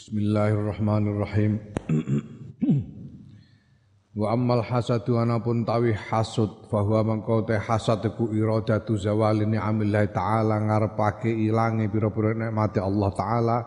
Bismillahirrahmanirrahim. 0.00 1.60
Wa 4.16 4.32
ammal 4.32 4.64
hasadu 4.64 5.20
anapun 5.20 5.68
tawi 5.68 5.92
hasud 5.92 6.72
bahwa 6.72 7.04
mengkau 7.04 7.44
teh 7.44 7.60
hasad 7.60 8.00
iku 8.08 8.32
iradatu 8.32 8.96
zawali 8.96 9.44
ni'amillah 9.44 10.08
taala 10.08 10.56
ngarepake 10.56 11.28
ilange 11.28 11.92
pira-pira 11.92 12.32
nikmate 12.32 12.80
Allah 12.80 13.10
taala 13.12 13.58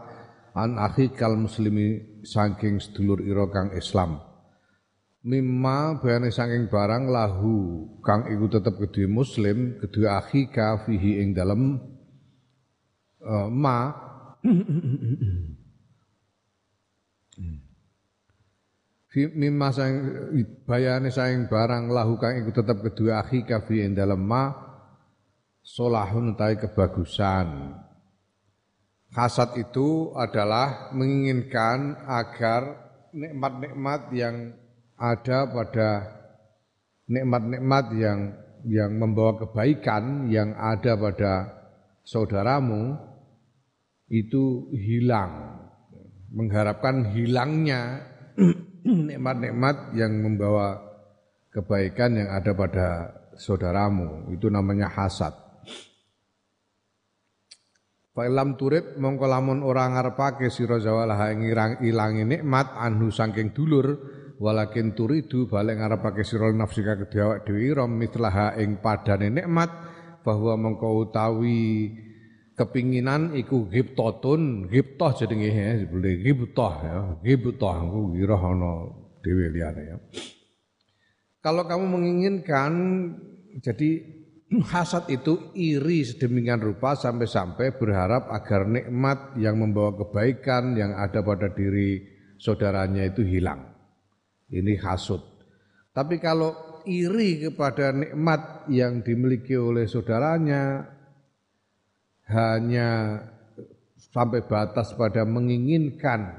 an 0.58 0.82
akhikal 0.82 1.38
muslimi 1.38 2.02
saking 2.26 2.82
sedulur 2.82 3.22
ira 3.22 3.46
kang 3.54 3.70
Islam. 3.78 4.18
Mimma 5.22 6.02
bayane 6.02 6.34
saking 6.34 6.66
barang 6.66 7.14
lahu 7.14 7.54
kang 8.02 8.26
iku 8.26 8.50
tetep 8.50 8.82
kedue 8.82 9.06
muslim, 9.06 9.78
kedue 9.78 10.10
akhika 10.10 10.82
fihi 10.82 11.22
ing 11.22 11.38
dalem 11.38 11.78
uh, 13.22 13.54
ma 13.54 13.94
mimma 19.14 19.70
sang 19.70 19.94
bayane 20.66 21.14
saing 21.14 21.46
barang 21.46 21.94
lahu 21.94 22.18
kang 22.18 22.42
iku 22.42 22.50
tetep 22.50 22.82
kedua 22.82 23.22
akhi 23.22 23.46
kafi 23.46 23.86
ing 23.86 23.94
dalem 23.94 24.22
ma 24.22 24.50
solahun 25.62 26.34
tai 26.36 26.58
kebagusan. 26.58 27.78
Hasad 29.14 29.54
itu 29.62 30.10
adalah 30.18 30.90
menginginkan 30.98 32.02
agar 32.10 32.90
nikmat-nikmat 33.14 34.10
yang 34.10 34.58
ada 34.98 35.46
pada 35.46 35.90
nikmat-nikmat 37.06 37.86
yang 37.94 38.20
yang 38.66 38.92
membawa 38.98 39.38
kebaikan 39.46 40.34
yang 40.34 40.58
ada 40.58 40.98
pada 40.98 41.34
saudaramu 42.02 42.98
itu 44.10 44.74
hilang. 44.74 45.63
Mengharapkan 46.34 47.14
hilangnya 47.14 48.02
nikmat-nikmat 49.10 49.94
yang 49.94 50.18
membawa 50.18 50.82
kebaikan 51.54 52.18
yang 52.18 52.30
ada 52.34 52.52
pada 52.58 52.88
saudaramu. 53.38 54.34
Itu 54.34 54.50
namanya 54.50 54.90
hasad. 54.90 55.34
Fa'ilam 58.14 58.54
turib 58.62 58.94
mongko 59.02 59.26
lamun 59.26 59.66
ora 59.66 59.90
ngarepake 59.90 60.54
sira 60.54 60.78
zawalah 60.78 61.34
ngirang 61.34 61.82
ilangi 61.82 62.30
nikmat 62.30 62.78
anhu 62.78 63.10
saking 63.10 63.58
dulur 63.58 63.90
walakin 64.38 64.94
turidu 64.94 65.50
balik 65.50 65.82
ngarepake 65.82 66.22
sira 66.22 66.54
nafsika 66.54 66.94
kedhe 66.94 67.18
awak 67.26 67.40
dhewe 67.42 67.74
ira 67.74 67.90
mitlaha 67.90 68.54
ing 68.62 68.78
padane 68.86 69.34
nikmat 69.34 69.72
bahwa 70.22 70.54
mongko 70.62 71.10
utawi 71.10 71.90
kepinginan 72.54 73.34
iku 73.34 73.66
ghibtatun 73.70 74.70
ghibtah 74.70 75.12
jenenge 75.18 75.50
ya 75.50 75.74
boleh 75.90 76.14
ghibtah 76.22 76.74
ya. 76.86 76.98
Ghibtah 77.22 77.76
aku 77.82 78.14
kira 78.14 78.38
dhewe 79.24 79.46
liyane 79.50 79.84
ya. 79.88 79.98
Kalau 81.44 81.68
kamu 81.68 81.86
menginginkan 82.00 82.72
jadi 83.60 83.90
hasad 84.72 85.10
itu 85.10 85.52
iri 85.58 86.06
sedemikian 86.06 86.62
rupa 86.62 86.94
sampai-sampai 86.94 87.76
berharap 87.76 88.30
agar 88.30 88.70
nikmat 88.70 89.34
yang 89.42 89.58
membawa 89.60 89.98
kebaikan 89.98 90.78
yang 90.78 90.94
ada 90.94 91.26
pada 91.26 91.50
diri 91.52 92.06
saudaranya 92.38 93.08
itu 93.10 93.26
hilang. 93.26 93.66
Ini 94.54 94.78
hasud. 94.86 95.22
Tapi 95.94 96.22
kalau 96.22 96.82
iri 96.86 97.50
kepada 97.50 97.96
nikmat 97.96 98.68
yang 98.70 99.02
dimiliki 99.02 99.58
oleh 99.58 99.88
saudaranya 99.90 100.93
hanya 102.30 103.20
sampai 104.14 104.46
batas 104.46 104.94
pada 104.94 105.26
menginginkan 105.26 106.38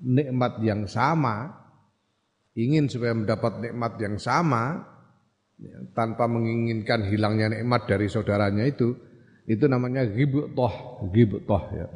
nikmat 0.00 0.62
yang 0.62 0.86
sama, 0.86 1.52
ingin 2.54 2.86
supaya 2.86 3.12
mendapat 3.12 3.60
nikmat 3.60 3.98
yang 3.98 4.16
sama, 4.16 4.86
ya, 5.58 5.76
tanpa 5.92 6.30
menginginkan 6.30 7.04
hilangnya 7.08 7.60
nikmat 7.60 7.84
dari 7.90 8.06
saudaranya 8.06 8.64
itu, 8.64 8.94
itu 9.50 9.64
namanya 9.66 10.06
ghibtoh, 10.06 11.04
ghibtoh 11.10 11.62
ya. 11.74 11.88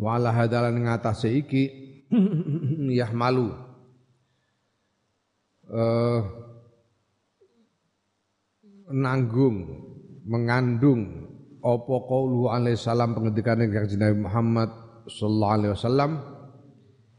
Wala 0.00 0.32
hadalan 0.32 0.80
ngatasi 0.80 1.44
iki 1.44 1.64
yahmalu 3.00 3.52
uh, 5.68 6.20
nanggung 8.90 9.89
mengandung 10.30 11.26
apa 11.60 11.94
qaulu 12.06 12.48
alaihi 12.54 12.78
salam 12.78 13.18
pengendikane 13.18 13.66
Kanjeng 13.66 14.00
Nabi 14.00 14.16
Muhammad 14.22 14.70
sallallahu 15.10 15.54
alaihi 15.58 15.72
wasallam 15.74 16.10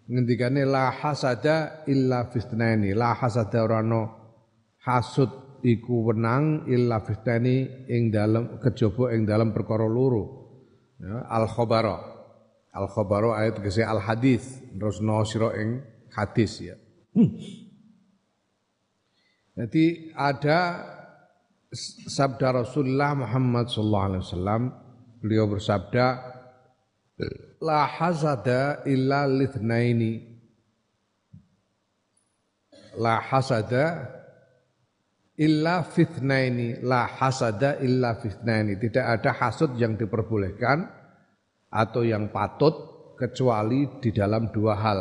ngendikane 0.08 0.64
la 0.64 0.90
hasada 0.96 1.86
illa 1.92 2.32
fitnani 2.32 2.96
la 2.96 3.14
hasada 3.14 3.68
orano 3.68 4.02
hasud 4.82 5.60
iku 5.62 6.10
wenang 6.10 6.66
illa 6.72 7.04
fitnani 7.04 7.86
ing 7.92 8.10
dalam 8.10 8.58
kejaba 8.58 9.14
ing 9.14 9.28
dalam 9.28 9.54
perkara 9.54 9.86
loro. 9.86 10.40
Ya, 10.98 11.26
al 11.30 11.46
khabara 11.50 11.98
al 12.74 12.88
khabara 12.90 13.44
ayat 13.46 13.62
kese 13.62 13.82
al 13.86 14.02
hadis 14.02 14.62
terus 14.74 15.02
no 15.04 15.22
sira 15.28 15.54
ing 15.60 15.82
hadis 16.16 16.62
ya. 16.64 16.76
Jadi 19.52 20.16
ada 20.16 20.60
sabda 21.72 22.64
Rasulullah 22.64 23.16
Muhammad 23.16 23.72
sallallahu 23.72 24.08
alaihi 24.12 24.24
wasallam 24.28 24.62
beliau 25.24 25.46
bersabda 25.48 26.06
la 27.64 27.88
hasada 27.88 28.84
illa 28.84 29.24
lithnaini 29.24 30.20
la 33.00 33.24
hasada 33.24 33.86
illa 35.40 35.80
fitnaini 35.88 36.84
la 36.84 37.08
hasada 37.08 37.80
illa 37.80 38.20
fitnaini 38.20 38.76
tidak 38.76 39.06
ada 39.08 39.32
hasud 39.32 39.72
yang 39.80 39.96
diperbolehkan 39.96 40.92
atau 41.72 42.04
yang 42.04 42.28
patut 42.36 42.92
kecuali 43.16 43.88
di 44.04 44.12
dalam 44.12 44.52
dua 44.52 44.76
hal. 44.76 45.00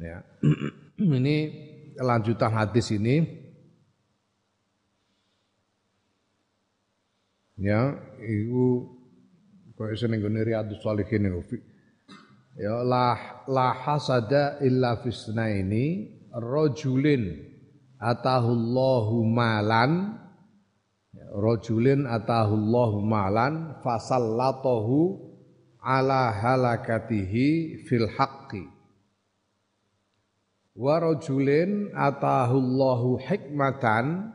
Ya. 0.00 0.24
Ini 1.18 1.36
lanjutan 1.98 2.54
hadis 2.54 2.94
ini 2.94 3.47
ya 7.58 7.98
iku 8.22 8.86
kaya 9.74 9.94
seneng 9.94 10.22
gone 10.22 10.42
riyadhus 10.42 10.82
shalihin 10.82 11.26
niku 11.26 11.58
ya 12.58 12.82
la 12.82 13.14
la 13.46 13.74
hasada 13.74 14.58
illa 14.62 14.98
fisnaini 14.98 16.18
rajulin 16.34 17.48
atahullahu 17.98 19.26
malan. 19.26 20.16
Ya, 21.12 21.26
rajulin 21.34 22.06
atahullahu 22.06 23.02
malan 23.02 23.80
fasallatahu 23.82 25.18
ala 25.82 26.30
halakatihi 26.30 27.82
fil 27.88 28.06
haqqi. 28.06 28.64
Wa 30.78 31.02
rajulin 31.02 31.90
atahullahu 31.90 33.18
hikmatan 33.18 34.30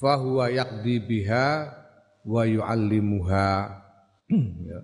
fahuwa 0.00 0.48
yaqdi 0.48 0.96
biha 1.02 1.77
wa 2.26 2.42
yu'allimuha 2.42 3.48
ya. 4.70 4.80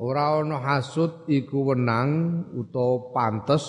Ora 0.00 0.40
ana 0.40 0.56
hasud 0.64 1.28
iku 1.28 1.72
wenang 1.72 2.40
utawa 2.56 3.12
pantes 3.12 3.68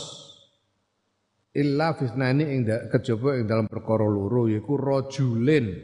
illa 1.51 1.91
fisnani 1.91 2.47
ing 2.47 2.63
kejaba 2.87 3.35
ing 3.35 3.51
dalam 3.51 3.67
perkara 3.67 4.07
loro 4.07 4.47
yaiku 4.47 4.79
rajulin 4.79 5.75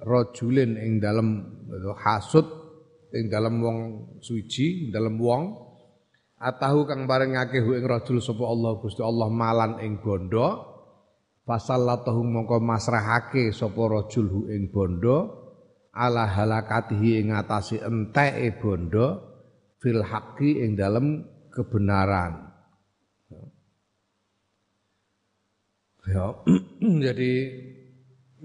rajulin 0.00 0.80
ing 0.80 1.04
dalam 1.04 1.44
hasud 2.00 2.48
ing 3.12 3.28
dalam 3.28 3.60
wong 3.60 3.78
suci 4.24 4.88
dalam 4.88 5.20
wong 5.20 5.52
atahu 6.40 6.88
kang 6.88 7.04
barengake 7.04 7.60
ing 7.60 7.84
rajul 7.84 8.24
sapa 8.24 8.40
Allah 8.48 8.80
Gusti 8.80 9.04
Allah 9.04 9.28
malan 9.28 9.84
ing 9.84 10.00
bondo 10.00 10.69
fasallatahu 11.50 12.22
mongko 12.22 12.62
masrahake 12.62 13.50
sapa 13.50 13.82
rajul 13.90 14.26
hu 14.30 14.40
ing 14.54 14.70
bondo 14.70 15.18
ala 15.90 16.30
halakatihi 16.30 17.18
ing 17.18 17.34
ngatasi 17.34 17.82
enteke 17.82 18.54
bondo 18.62 19.06
fil 19.82 20.06
haqqi 20.06 20.62
ing 20.62 20.78
dalem 20.78 21.26
kebenaran. 21.50 22.54
Ya 26.06 26.38
jadi 27.10 27.32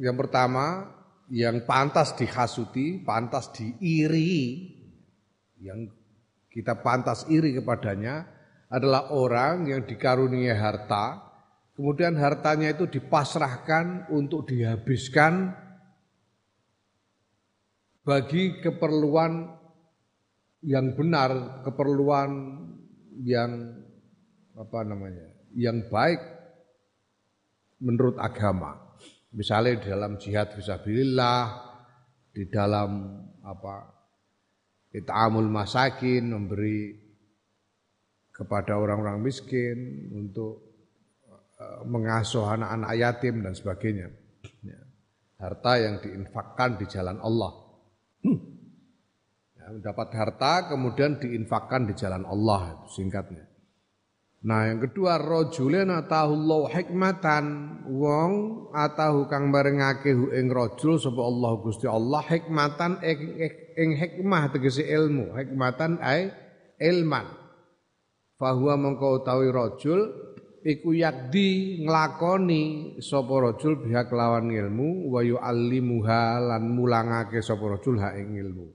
yang 0.02 0.18
pertama 0.18 0.90
yang 1.30 1.62
pantas 1.70 2.18
dihasuti 2.18 3.06
pantas 3.06 3.54
diiri 3.54 4.70
yang 5.62 5.90
kita 6.50 6.82
pantas 6.82 7.26
iri 7.30 7.58
kepadanya 7.58 8.26
adalah 8.70 9.14
orang 9.14 9.70
yang 9.70 9.82
dikaruniai 9.86 10.54
harta 10.54 11.25
Kemudian 11.76 12.16
hartanya 12.16 12.72
itu 12.72 12.88
dipasrahkan 12.88 14.08
untuk 14.08 14.48
dihabiskan 14.48 15.52
bagi 18.08 18.64
keperluan 18.64 19.52
yang 20.64 20.96
benar, 20.96 21.62
keperluan 21.68 22.32
yang 23.20 23.76
apa 24.56 24.80
namanya? 24.88 25.36
yang 25.56 25.88
baik 25.88 26.20
menurut 27.80 28.20
agama. 28.20 28.76
Misalnya 29.32 29.80
di 29.80 29.88
dalam 29.88 30.20
jihad 30.20 30.52
fisabilillah, 30.52 31.44
di 32.32 32.44
dalam 32.52 33.20
apa? 33.44 33.96
It'amul 34.96 35.52
masakin, 35.52 36.32
memberi 36.32 36.92
kepada 38.32 38.80
orang-orang 38.80 39.24
miskin 39.24 40.12
untuk 40.12 40.65
mengasuh 41.88 42.44
anak-anak 42.52 42.92
yatim 43.00 43.36
dan 43.44 43.54
sebagainya. 43.56 44.12
Ya. 44.64 44.80
Harta 45.40 45.74
yang 45.80 46.04
diinfakkan 46.04 46.80
di 46.80 46.86
jalan 46.88 47.20
Allah. 47.24 47.52
Ya, 49.56 49.66
mendapat 49.72 50.10
harta 50.14 50.70
kemudian 50.72 51.18
diinfakkan 51.20 51.88
di 51.88 51.94
jalan 51.96 52.28
Allah 52.28 52.84
singkatnya. 52.92 53.56
Nah 54.46 54.70
yang 54.70 54.78
kedua 54.78 55.18
rojulin 55.18 55.90
atahullahu 55.90 56.70
hikmatan 56.70 57.46
wong 57.90 58.32
atahu 58.78 59.26
kang 59.26 59.50
barengake 59.50 60.14
hu 60.14 60.30
ing 60.30 60.54
rojul 60.54 61.02
sapa 61.02 61.18
Allah 61.18 61.52
Gusti 61.66 61.90
Allah 61.90 62.22
hikmatan 62.22 63.02
ing, 63.02 63.20
ing 63.74 63.90
hikmah 63.98 64.54
tegese 64.54 64.86
ilmu 64.86 65.34
hikmatan 65.34 65.98
ai 65.98 66.30
ilman 66.78 67.26
fahuwa 68.38 68.78
mengko 68.78 69.26
utawi 69.26 69.50
rajul 69.50 70.14
iku 70.66 70.98
yakdi 70.98 71.80
nglakoni 71.86 72.98
sapa 72.98 73.34
rajul 73.38 73.86
biha 73.86 74.10
kelawan 74.10 74.50
ilmu 74.50 75.14
wa 75.14 75.22
yu'allimuha 75.22 76.42
lan 76.42 76.74
mulangake 76.74 77.46
sapa 77.46 77.78
rajul 77.78 78.02
ha 78.02 78.18
ing 78.18 78.34
ilmu 78.34 78.66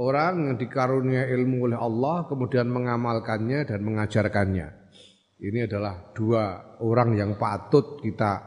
orang 0.00 0.48
yang 0.48 0.56
dikarunia 0.56 1.28
ilmu 1.28 1.68
oleh 1.68 1.76
Allah 1.76 2.24
kemudian 2.24 2.72
mengamalkannya 2.72 3.68
dan 3.68 3.84
mengajarkannya 3.84 4.80
ini 5.40 5.64
adalah 5.64 6.12
dua 6.12 6.76
orang 6.84 7.16
yang 7.16 7.36
patut 7.40 7.96
kita 8.00 8.44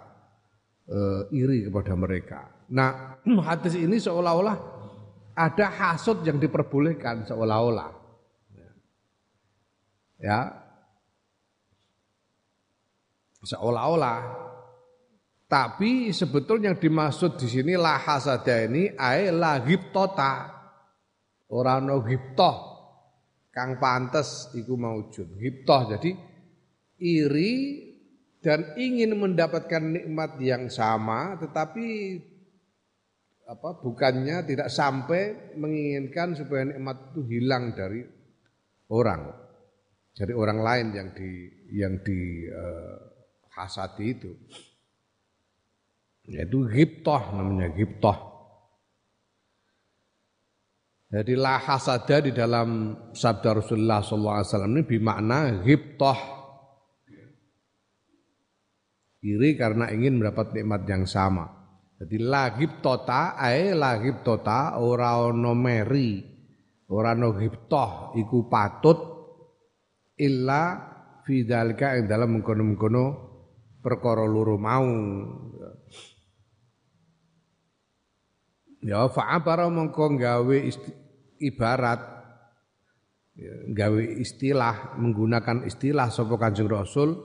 uh, 0.89 1.25
iri 1.33 1.65
kepada 1.65 1.93
mereka. 1.97 2.39
Nah, 2.69 3.17
hadis 3.49 3.73
ini 3.73 3.97
seolah-olah 3.97 4.57
ada 5.33 5.67
hasut 5.73 6.21
yang 6.21 6.37
diperbolehkan 6.37 7.25
seolah-olah. 7.25 7.89
Ya. 10.21 10.62
Seolah-olah. 13.43 14.19
Tapi 15.51 16.09
sebetulnya 16.09 16.73
yang 16.73 16.79
dimaksud 16.81 17.37
di 17.37 17.45
sini 17.45 17.77
lah 17.77 18.01
hasada 18.01 18.65
ini 18.65 18.89
ay 18.97 19.29
la 19.29 19.61
tota 19.93 20.49
orang 21.53 21.85
no 21.85 22.01
giptoh 22.01 22.73
kang 23.53 23.77
pantes 23.77 24.49
iku 24.57 24.73
maujud 24.73 25.37
giptoh 25.37 25.93
jadi 25.93 26.09
iri 26.97 27.53
dan 28.41 28.73
ingin 28.81 29.13
mendapatkan 29.13 29.93
nikmat 29.93 30.41
yang 30.41 30.73
sama 30.73 31.37
tetapi 31.37 32.17
apa 33.43 33.69
bukannya 33.77 34.41
tidak 34.47 34.71
sampai 34.71 35.53
menginginkan 35.59 36.33
supaya 36.33 36.73
nikmat 36.73 37.11
itu 37.11 37.21
hilang 37.27 37.75
dari 37.75 38.01
orang. 38.89 39.29
Dari 40.13 40.33
orang 40.33 40.59
lain 40.61 40.87
yang 40.93 41.09
di 41.17 41.31
yang 41.73 41.93
di 42.05 42.45
uh, 42.45 43.12
hasati 43.53 44.03
itu. 44.09 44.31
Yaitu 46.27 46.65
ghibtah 46.67 47.35
namanya 47.35 47.71
ghibtah 47.71 48.33
jadi 51.13 51.37
la 51.37 51.61
hasada 51.61 52.25
di 52.25 52.33
dalam 52.33 52.97
sabda 53.13 53.61
Rasulullah 53.61 54.01
SAW 54.01 54.65
ini 54.65 54.81
bermakna 54.81 55.61
ghibtah 55.61 56.17
iri 59.21 59.53
karena 59.53 59.93
ingin 59.93 60.17
mendapat 60.17 60.57
nikmat 60.57 60.89
yang 60.89 61.05
sama. 61.05 61.45
Jadi 62.01 62.17
lagib 62.17 62.81
tota 62.81 63.37
ae 63.37 63.77
lagib 63.77 64.25
tota 64.25 64.81
ora 64.81 65.21
ono 65.21 65.53
meri 65.53 66.17
ora 66.89 67.13
ono 67.13 67.37
giptoh 67.37 68.17
iku 68.17 68.49
patut 68.49 68.99
illa 70.17 70.81
fidalika 71.21 71.93
yang 71.93 72.09
dalam 72.09 72.41
mengkono-mengkono 72.41 73.05
perkara 73.83 74.23
loro 74.23 74.55
mau. 74.55 74.87
Ya 78.83 79.07
fa'abara 79.07 79.67
mengko 79.67 80.15
gawe 80.15 80.57
ibarat 81.39 82.01
ya, 83.35 83.53
gawe 83.71 84.03
istilah 84.19 84.99
menggunakan 84.99 85.67
istilah 85.67 86.11
sapa 86.11 86.35
Kanjeng 86.35 86.67
Rasul 86.67 87.15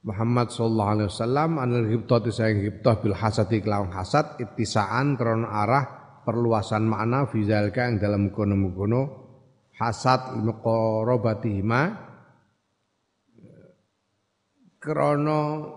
Muhammad 0.00 0.48
sallallahu 0.48 0.90
alaihi 0.96 1.08
wasallam 1.12 1.50
anil 1.60 1.86
ghibtati 1.92 2.30
sayang 2.32 2.62
ghibtah 2.64 2.94
bil 3.04 3.12
hasati 3.12 3.60
kelawan 3.60 3.92
hasad 3.92 4.40
ittisaan 4.40 5.18
krana 5.18 5.50
arah 5.50 5.84
perluasan 6.24 6.88
makna 6.88 7.28
fi 7.28 7.44
zalika 7.44 7.84
yang 7.84 8.00
dalam 8.00 8.32
kono-kono 8.32 9.02
hasad 9.76 10.40
muqarabatihima 10.40 12.09
krana 14.80 15.68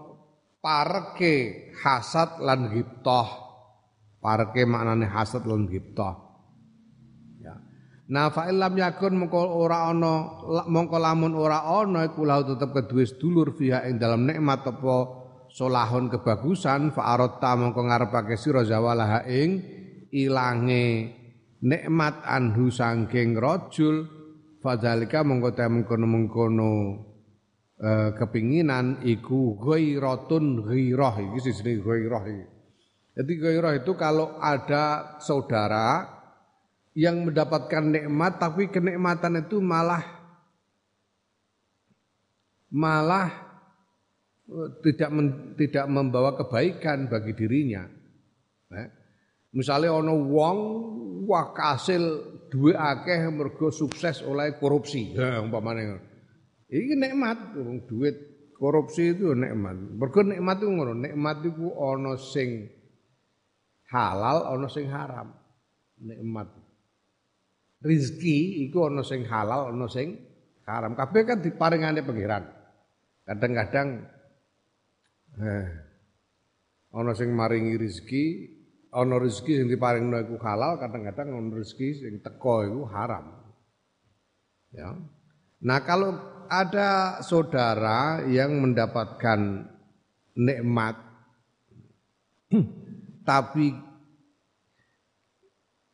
parke 0.64 1.76
hasad 1.84 2.40
lan 2.40 2.72
ghibtah 2.72 3.28
parke 4.24 4.64
maknane 4.64 5.06
hasad 5.06 5.44
lan 5.44 5.68
ghibtah 5.68 6.34
Nah 8.04 8.28
fa 8.36 8.52
illam 8.52 8.76
yakun 8.76 9.16
mongko 9.16 9.64
ora 9.64 9.88
ana 9.88 10.44
mongko 10.68 10.98
lamun 11.00 11.34
ora 11.40 11.64
ana 11.64 12.04
iku 12.12 12.28
lahu 12.28 12.52
tetep 12.52 12.76
kedue 12.76 13.08
sedulur 13.08 13.56
fiha 13.56 13.88
ing 13.88 13.96
dalam 13.96 14.28
nikmat 14.28 14.60
apa 14.68 14.96
solahun 15.48 16.12
kebagusan 16.12 16.92
fa 16.92 17.16
aratta 17.16 17.56
mongko 17.56 17.80
ngarepake 17.80 18.36
sira 18.36 18.68
zawalah 18.68 19.24
ing 19.24 19.64
ilange 20.12 21.16
nikmat 21.64 22.20
anhu 22.28 22.68
sangking 22.68 23.40
rajul 23.40 24.04
fadzalika 24.60 25.24
mongko 25.24 25.56
ta 25.56 25.72
mengkono-mengkono 25.72 26.74
eh, 27.80 28.10
kepinginan 28.14 29.02
iku 29.02 29.58
ghairatun 29.58 30.68
ghairah 30.68 31.16
iki 31.32 31.40
sing 31.50 31.82
ghairah 31.82 32.24
iki. 32.28 32.46
Jadi 33.14 33.34
ghairah 33.38 33.74
itu 33.78 33.94
kalau 33.94 34.38
ada 34.42 35.18
saudara 35.22 36.10
yang 36.94 37.26
mendapatkan 37.26 37.90
nikmat 37.90 38.38
tapi 38.38 38.70
kenikmatan 38.70 39.42
itu 39.42 39.58
malah 39.62 40.02
malah 42.74 43.30
eh, 44.50 44.70
tidak 44.82 45.10
men, 45.14 45.28
tidak 45.58 45.86
membawa 45.90 46.38
kebaikan 46.38 47.10
bagi 47.10 47.34
dirinya. 47.38 47.86
Eh? 48.74 48.90
Misalnya 49.54 49.94
ono 49.94 50.18
wong 50.18 50.58
wah 51.30 51.54
kasil 51.54 52.02
duwe 52.50 52.74
akeh 52.74 53.30
mergo 53.30 53.70
sukses 53.70 54.26
oleh 54.26 54.58
korupsi. 54.58 55.14
Ya 55.14 55.42
umpamane. 55.42 56.13
Iki 56.70 56.94
nikmat 56.96 57.58
duit 57.88 58.16
korupsi 58.56 59.12
itu 59.12 59.36
nikmat. 59.36 59.76
Mergo 60.00 60.24
nikmat 60.24 60.58
itu 60.64 60.68
ngono, 60.72 60.94
nikmat 60.96 61.38
itu 61.44 61.68
ono 61.68 62.16
sing 62.16 62.70
halal, 63.92 64.56
ono 64.56 64.68
sing 64.72 64.88
haram. 64.88 65.36
Nikmat 66.00 66.48
rizki 67.84 68.64
iku 68.68 68.88
ana 68.88 69.04
sing 69.04 69.28
halal, 69.28 69.70
ana 69.76 69.88
sing 69.92 70.16
haram. 70.64 70.96
Kabeh 70.96 71.22
kan 71.28 71.44
diparingane 71.44 72.02
pangeran. 72.02 72.44
Kadang-kadang 73.28 73.88
eh 75.44 75.68
ana 76.96 77.12
sing 77.12 77.36
maringi 77.36 77.76
rizki, 77.76 78.48
ana 78.96 79.20
rizki 79.20 79.60
sing 79.60 79.68
diparingno 79.68 80.18
iku 80.24 80.40
halal, 80.40 80.80
kadang-kadang 80.80 81.36
ana 81.36 81.52
rizki 81.60 82.00
sing 82.00 82.24
teko 82.24 82.64
iku 82.64 82.82
haram. 82.88 83.44
Ya. 84.74 84.90
Nah, 85.64 85.80
kalau 85.86 86.33
ada 86.50 87.20
saudara 87.24 88.24
yang 88.28 88.60
mendapatkan 88.60 89.70
nikmat 90.38 90.96
tapi 93.30 93.74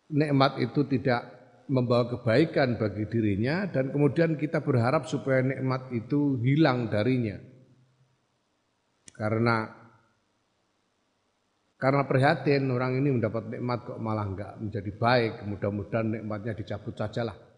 nikmat 0.09 0.57
itu 0.61 0.81
tidak 0.89 1.21
membawa 1.69 2.09
kebaikan 2.09 2.81
bagi 2.81 3.05
dirinya 3.05 3.69
dan 3.69 3.93
kemudian 3.93 4.33
kita 4.35 4.59
berharap 4.65 5.05
supaya 5.05 5.45
nikmat 5.45 5.93
itu 5.93 6.41
hilang 6.41 6.89
darinya. 6.89 7.37
Karena 9.13 9.69
karena 11.79 12.03
prihatin 12.03 12.67
orang 12.75 12.99
ini 12.99 13.15
mendapat 13.15 13.55
nikmat 13.55 13.79
kok 13.87 14.01
malah 14.03 14.27
enggak 14.27 14.51
menjadi 14.59 14.91
baik, 14.99 15.33
mudah-mudahan 15.47 16.07
nikmatnya 16.19 16.57
dicabut 16.57 16.91
sajalah. 16.97 17.48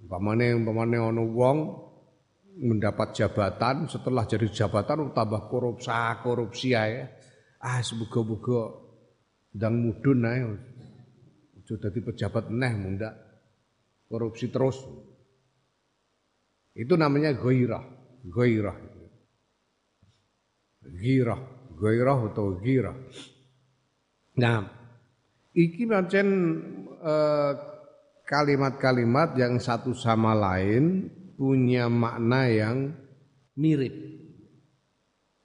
Umpamane 0.00 0.56
umpamane 0.56 0.96
ono 0.96 1.22
wong 1.28 1.58
mendapat 2.60 3.16
jabatan 3.16 3.88
setelah 3.88 4.24
jadi 4.24 4.48
jabatan 4.48 5.12
tambah 5.12 5.48
korupsi 5.48 5.92
korupsi 6.24 6.72
ya. 6.76 7.08
Ah 7.60 7.84
semoga-moga 7.84 8.88
ndang 9.52 9.74
mudun 9.76 10.24
ae 10.24 10.40
sudah 11.68 11.92
di 11.94 12.00
pejabat 12.02 12.50
neh 12.50 12.72
munda 12.74 13.14
korupsi 14.10 14.50
terus. 14.50 14.80
Itu 16.74 16.98
namanya 16.98 17.34
goirah, 17.34 17.84
goirah. 18.26 18.78
Girah, 20.80 21.40
goirah 21.76 22.18
atau 22.32 22.58
girah. 22.58 22.96
Nah, 24.40 24.64
iki 25.54 25.84
pancen 25.84 26.28
eh, 27.04 27.52
kalimat-kalimat 28.30 29.34
yang 29.34 29.58
satu 29.58 29.90
sama 29.90 30.38
lain 30.38 31.10
punya 31.34 31.90
makna 31.90 32.46
yang 32.46 32.94
mirip. 33.58 33.90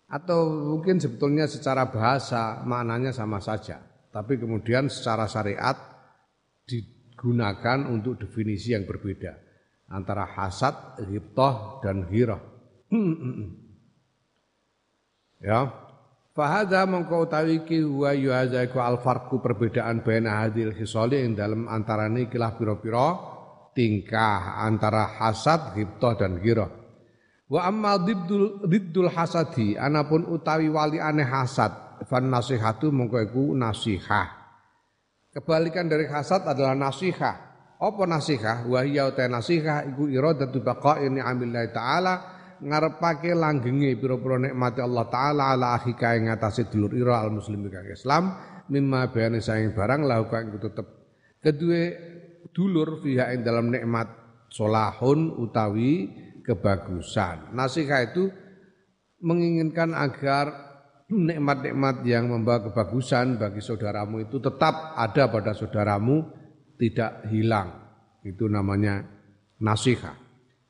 Atau 0.05 0.69
mungkin 0.77 1.01
sebetulnya 1.01 1.49
secara 1.49 1.89
bahasa 1.89 2.61
maknanya 2.61 3.09
sama 3.09 3.41
saja. 3.41 3.81
Tapi 4.13 4.37
kemudian 4.37 4.85
secara 4.85 5.25
syariat 5.25 5.73
digunakan 6.69 7.89
untuk 7.89 8.21
definisi 8.21 8.77
yang 8.77 8.85
berbeda 8.85 9.33
antara 9.89 10.29
hasad, 10.29 11.01
ghibtah 11.09 11.81
dan 11.81 12.05
ghirah. 12.05 12.41
ya. 15.49 15.84
Fahadha 16.35 16.83
mongko 16.83 17.31
utawi 17.31 17.63
ki 17.63 17.87
huwa 17.87 18.11
yuhazaiku 18.11 18.75
al 18.83 18.99
farqu 18.99 19.39
perbedaan 19.39 20.03
baina 20.03 20.43
hadil 20.43 20.75
khisali 20.75 21.23
ing 21.23 21.31
dalam 21.31 21.63
antarane 21.71 22.27
ikilah 22.27 22.59
pira-pira 22.59 23.15
tingkah 23.71 24.59
antara 24.59 25.15
hasad, 25.15 25.79
ghibtah 25.79 26.19
dan 26.19 26.43
ghirah. 26.43 26.67
Wa 27.47 27.71
amma 27.71 27.95
diddul, 28.03 28.67
diddul 28.67 29.15
hasadi 29.15 29.79
anapun 29.79 30.27
utawi 30.27 30.67
wali 30.67 30.99
aneh 30.99 31.23
hasad 31.23 32.03
fan 32.03 32.27
nasihatu 32.27 32.91
mongko 32.91 33.17
iku 33.31 33.55
nasihah. 33.55 34.27
Kebalikan 35.31 35.87
dari 35.87 36.03
hasad 36.11 36.43
adalah 36.43 36.75
nasihah. 36.75 37.35
Apa 37.79 38.03
nasihah? 38.03 38.67
Wa 38.67 38.83
hiya 38.83 39.15
nasihah 39.31 39.87
iku 39.87 40.11
iradatu 40.11 40.59
baqa'i 40.59 41.07
ni'amillahi 41.07 41.69
ta'ala 41.71 42.34
ngarepake 42.61 43.35
langgenge 43.35 43.97
pira-pira 43.99 44.39
nikmati 44.39 44.79
Allah 44.79 45.05
taala 45.11 45.43
ala 45.55 45.67
akhika 45.75 46.15
ing 46.15 46.31
atase 46.31 46.71
dulur 46.71 46.95
ira 46.95 47.19
al 47.19 47.31
muslim 47.35 47.67
kang 47.67 47.87
Islam 47.89 48.23
mimma 48.71 49.11
bayane 49.11 49.43
saing 49.43 49.75
barang 49.75 50.01
lahu 50.07 50.25
kang 50.31 50.55
tetep 50.55 50.87
kedue 51.43 51.83
dulur 52.55 53.03
fiha 53.03 53.35
ing 53.35 53.43
dalam 53.43 53.67
nikmat 53.67 54.07
solahun 54.47 55.35
utawi 55.35 56.07
kebagusan. 56.45 57.51
Nasihah 57.51 58.01
itu 58.07 58.29
menginginkan 59.19 59.91
agar 59.97 60.53
nikmat-nikmat 61.09 62.01
yang 62.05 62.29
membawa 62.29 62.65
kebagusan 62.69 63.37
bagi 63.37 63.61
saudaramu 63.61 64.25
itu 64.25 64.41
tetap 64.41 64.97
ada 64.97 65.29
pada 65.29 65.51
saudaramu, 65.53 66.25
tidak 66.77 67.25
hilang. 67.29 67.73
Itu 68.25 68.49
namanya 68.49 69.05
nasihat. 69.61 70.24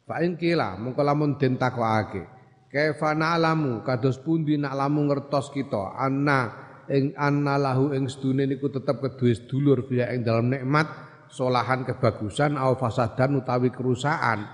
Fa 0.06 0.22
in 0.22 0.38
kila 0.38 0.78
mongko 0.78 1.02
lamun 1.02 1.42
den 1.42 1.58
takwake. 1.58 2.30
Kaifa 2.70 3.18
na'lamu 3.18 3.82
kados 3.82 4.22
pundi 4.22 4.60
nak 4.62 4.78
lamu 4.78 5.10
ngertos 5.10 5.50
kita? 5.50 5.98
Anna 5.98 6.54
ing 6.86 7.18
anna 7.18 7.58
lahu 7.58 7.90
ing 7.98 8.06
sedune 8.06 8.46
niku 8.46 8.70
tetep 8.70 9.02
kedue 9.02 9.34
sedulur 9.34 9.90
fiya 9.90 10.14
ing 10.14 10.22
dalam 10.22 10.54
nikmat 10.54 10.86
solahan 11.34 11.82
kebagusan 11.82 12.54
au 12.54 12.78
fasadan 12.78 13.42
utawi 13.42 13.74
kerusakan. 13.74 14.46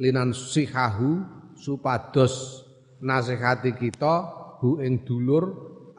Linan 0.00 0.32
sihahu 0.32 1.20
supados 1.54 2.64
nasihati 3.04 3.76
kita 3.76 4.14
hu 4.64 4.80
ing 4.80 5.04
dulur 5.04 5.44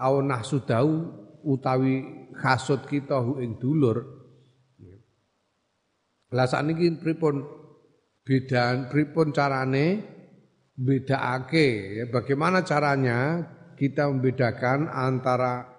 au 0.02 0.16
nahsudau 0.26 1.14
utawi 1.46 2.26
hasud 2.42 2.90
kita 2.90 3.22
hu 3.22 3.38
ing 3.38 3.62
dulur. 3.62 4.02
Lah 6.34 6.50
sakniki 6.50 7.00
pripun 7.00 7.65
bedaan 8.26 8.90
pripun 8.90 9.30
carane 9.30 10.02
bedakake 10.76 12.02
ya 12.02 12.06
bagaimana 12.10 12.66
caranya 12.66 13.46
kita 13.78 14.10
membedakan 14.10 14.90
antara 14.90 15.70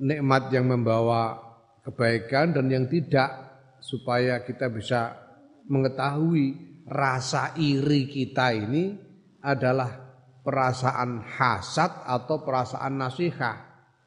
nikmat 0.00 0.48
yang 0.54 0.70
membawa 0.70 1.36
kebaikan 1.84 2.56
dan 2.56 2.70
yang 2.72 2.86
tidak 2.88 3.28
supaya 3.82 4.40
kita 4.46 4.72
bisa 4.72 5.12
mengetahui 5.68 6.56
rasa 6.88 7.52
iri 7.60 8.08
kita 8.08 8.54
ini 8.56 8.96
adalah 9.44 10.04
perasaan 10.44 11.24
hasad 11.24 12.04
atau 12.04 12.44
perasaan 12.44 13.00
nasihah. 13.00 13.56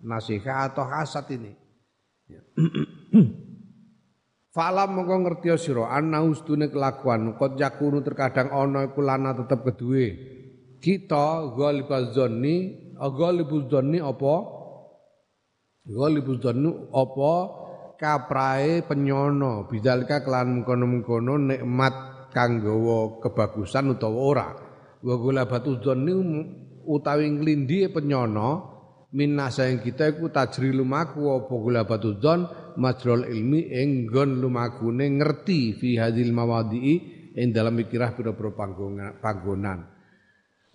Nasihah 0.05 0.69
atau 0.69 0.85
hasad 0.85 1.25
ini. 1.33 1.53
Falam 4.57 4.97
mongko 4.97 5.15
ngerti 5.21 5.53
sira 5.61 5.93
anna 5.93 6.25
ustune 6.25 6.73
kelakuan. 6.73 7.37
Qad 7.37 7.61
yakunu 7.61 8.01
terkadang 8.01 8.49
ana 8.49 8.89
iku 8.89 9.05
lana 9.05 9.37
tetep 9.37 9.61
kedue. 9.61 10.17
Kita 10.81 11.53
ghalibaz 11.53 12.17
zanni, 12.17 12.89
ghalibuz 12.97 13.69
zanni 13.69 14.01
apa? 14.01 14.35
Ghalibuz 15.85 16.41
zanni 16.41 16.73
apa? 16.89 17.33
Kaprae 18.01 18.81
penyono 18.81 19.69
bidalika 19.69 20.25
kelan 20.25 20.61
mengkono-mengkono 20.61 21.37
nikmat 21.37 21.93
kang 22.33 22.57
gawa 22.57 23.21
kebagusan 23.21 23.93
utawa 23.93 24.17
ora. 24.17 24.49
Wa 25.05 25.45
batu 25.45 25.77
dzanni 25.77 26.13
utawi 26.81 27.29
nglindi 27.29 27.93
penyono 27.93 28.49
minna 29.13 29.53
sayang 29.53 29.85
kita 29.85 30.17
iku 30.17 30.33
tajri 30.33 30.73
lumaku 30.73 31.45
apa 31.45 31.85
batu 31.85 32.17
dzon 32.17 32.66
majrul 32.77 33.25
ilmi 33.25 33.73
ing 33.73 34.07
nggon 34.07 34.39
lumakune 34.39 35.09
ngerti 35.17 35.75
fi 35.75 35.97
hadil 35.97 36.31
mawadi'i 36.31 36.93
ing 37.33 37.49
dalam 37.51 37.75
mikirah 37.75 38.13
pira-pira 38.13 38.53
panggonan. 39.17 39.79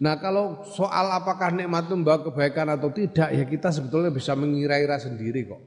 Nah 0.03 0.15
kalau 0.19 0.67
soal 0.67 1.15
apakah 1.15 1.55
nikmat 1.55 1.87
itu 1.87 1.95
membawa 1.95 2.27
kebaikan 2.27 2.75
atau 2.75 2.91
tidak 2.91 3.31
ya 3.31 3.45
kita 3.47 3.71
sebetulnya 3.71 4.11
bisa 4.11 4.35
mengira-ira 4.35 4.99
sendiri 4.99 5.47
kok. 5.47 5.63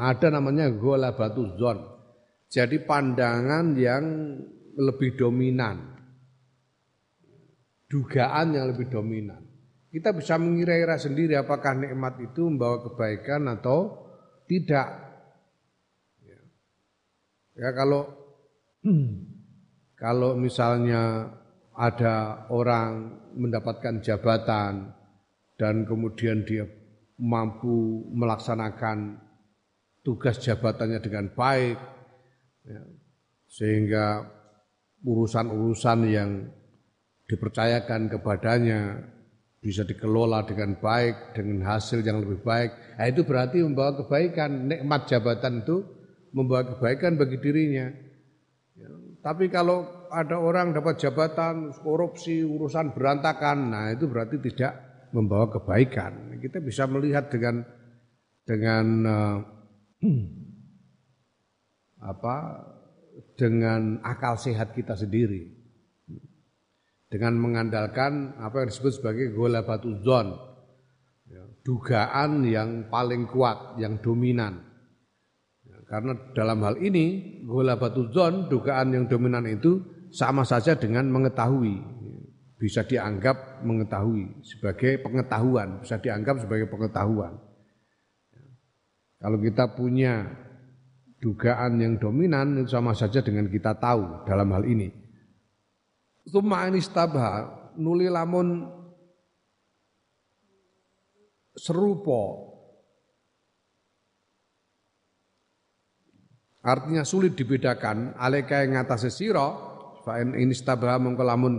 Ada 0.00 0.32
namanya 0.32 0.72
batu 1.12 1.54
zon. 1.60 1.78
Jadi 2.48 2.80
pandangan 2.82 3.76
yang 3.76 4.04
lebih 4.80 5.18
dominan 5.20 5.96
dugaan 7.86 8.54
yang 8.54 8.66
lebih 8.70 8.90
dominan. 8.90 9.42
Kita 9.90 10.12
bisa 10.12 10.36
mengira-ira 10.36 11.00
sendiri 11.00 11.38
apakah 11.38 11.72
nikmat 11.72 12.20
itu 12.20 12.44
membawa 12.44 12.84
kebaikan 12.84 13.48
atau 13.48 14.04
tidak. 14.44 15.05
Ya, 17.56 17.72
kalau 17.72 18.04
kalau 20.02 20.36
misalnya 20.36 21.32
ada 21.72 22.44
orang 22.52 23.16
mendapatkan 23.32 24.04
jabatan 24.04 24.92
dan 25.56 25.88
kemudian 25.88 26.44
dia 26.44 26.68
mampu 27.16 28.04
melaksanakan 28.12 29.16
tugas 30.04 30.36
jabatannya 30.44 31.00
dengan 31.00 31.32
baik, 31.32 31.80
ya, 32.68 32.80
sehingga 33.48 34.28
urusan-urusan 35.00 35.98
yang 36.12 36.30
dipercayakan 37.24 38.12
kepadanya 38.12 39.00
bisa 39.64 39.82
dikelola 39.82 40.44
dengan 40.44 40.76
baik 40.78 41.32
dengan 41.32 41.72
hasil 41.72 42.04
yang 42.04 42.20
lebih 42.20 42.44
baik. 42.44 43.00
Nah, 43.00 43.06
itu 43.08 43.24
berarti 43.26 43.64
membawa 43.64 43.96
kebaikan. 43.98 44.70
Nikmat 44.70 45.10
jabatan 45.10 45.64
itu 45.64 45.95
membawa 46.36 46.76
kebaikan 46.76 47.16
bagi 47.16 47.40
dirinya. 47.40 47.88
Ya, 48.76 48.92
tapi 49.24 49.48
kalau 49.48 49.88
ada 50.12 50.36
orang 50.36 50.76
dapat 50.76 51.00
jabatan 51.00 51.72
korupsi 51.80 52.44
urusan 52.44 52.92
berantakan 52.92 53.72
nah 53.72 53.88
itu 53.88 54.04
berarti 54.04 54.36
tidak 54.44 54.76
membawa 55.16 55.48
kebaikan. 55.48 56.36
Kita 56.36 56.60
bisa 56.60 56.84
melihat 56.84 57.32
dengan 57.32 57.64
dengan 58.44 58.86
uh, 59.08 59.38
apa 62.12 62.36
dengan 63.40 64.04
akal 64.04 64.36
sehat 64.36 64.76
kita 64.76 64.92
sendiri. 64.92 65.56
Dengan 67.06 67.38
mengandalkan 67.38 68.34
apa 68.42 68.66
yang 68.66 68.68
disebut 68.68 68.98
sebagai 68.98 69.30
gola 69.30 69.62
batu 69.62 69.94
zon, 70.02 70.34
ya, 71.30 71.38
dugaan 71.62 72.42
yang 72.42 72.90
paling 72.90 73.30
kuat, 73.30 73.78
yang 73.78 74.02
dominan. 74.02 74.65
Karena 75.86 76.18
dalam 76.34 76.58
hal 76.66 76.82
ini 76.82 77.38
gola 77.46 77.78
batu 77.78 78.10
zon, 78.10 78.50
dugaan 78.50 78.90
yang 78.90 79.04
dominan 79.06 79.46
itu 79.46 79.78
sama 80.10 80.42
saja 80.42 80.74
dengan 80.74 81.06
mengetahui, 81.06 81.78
bisa 82.58 82.82
dianggap 82.82 83.62
mengetahui 83.62 84.42
sebagai 84.42 84.98
pengetahuan, 84.98 85.78
bisa 85.78 86.02
dianggap 86.02 86.42
sebagai 86.42 86.66
pengetahuan. 86.66 87.38
Kalau 89.22 89.38
kita 89.38 89.78
punya 89.78 90.26
dugaan 91.22 91.80
yang 91.80 91.94
dominan 91.96 92.60
itu 92.60 92.74
sama 92.74 92.92
saja 92.92 93.22
dengan 93.22 93.46
kita 93.46 93.78
tahu 93.78 94.26
dalam 94.28 94.52
hal 94.52 94.66
ini. 94.66 94.90
Summa 96.26 96.66
anistabha 96.66 97.46
nuli 97.78 98.10
lamun 98.10 98.66
serupa 101.56 102.45
artinya 106.66 107.06
sulit 107.06 107.38
dibedakan. 107.38 108.18
Alaika 108.18 108.66
yang 108.66 108.74
ngatasé 108.74 109.14
sira 109.14 109.46
fa 110.02 110.18
in 110.18 110.50
istabaha 110.50 110.98
mongko 110.98 111.22
lamun 111.22 111.54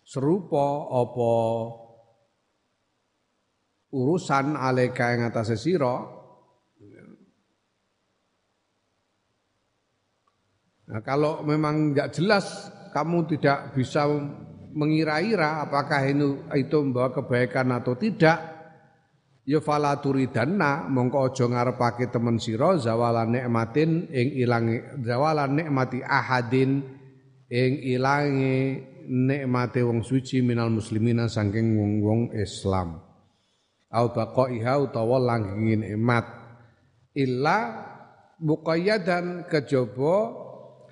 serupa 0.00 0.88
apa 0.88 1.32
urusan 3.92 4.56
alaika 4.56 5.12
yang 5.12 5.28
ngatasé 5.28 5.60
sira 5.60 6.16
Nah, 10.86 11.02
kalau 11.02 11.42
memang 11.42 11.90
nggak 11.90 12.14
jelas 12.14 12.70
kamu 12.94 13.26
tidak 13.34 13.74
bisa 13.74 14.06
mengira-ira 14.70 15.66
apakah 15.66 15.98
itu 16.54 16.76
membawa 16.78 17.10
kebaikan 17.10 17.74
atau 17.74 17.98
tidak, 17.98 18.55
ya 19.46 19.62
fala 19.62 20.02
turidanna 20.02 20.90
mongko 20.90 21.30
aja 21.30 21.46
ngarepake 21.46 22.10
temen 22.10 22.42
sira 22.42 22.74
zawalan 22.82 23.30
nikmatin 23.30 24.10
ing 24.10 24.34
ilangi 24.34 25.06
zawalan 25.06 25.54
nikmati 25.54 26.02
ahadin 26.02 26.82
ing 27.46 27.72
ilangi 27.86 28.82
nikmate 29.06 29.86
wong 29.86 30.02
suci 30.02 30.42
minal 30.42 30.74
muslimina 30.74 31.30
saking 31.30 31.78
wong-wong 31.78 32.34
Islam. 32.34 32.98
Au 33.86 34.10
baqaiha 34.10 34.82
utawa 34.82 35.22
langgengin 35.22 35.86
nikmat 35.86 36.26
illa 37.14 37.58
muqayyadan 38.42 39.46
kejaba 39.46 40.34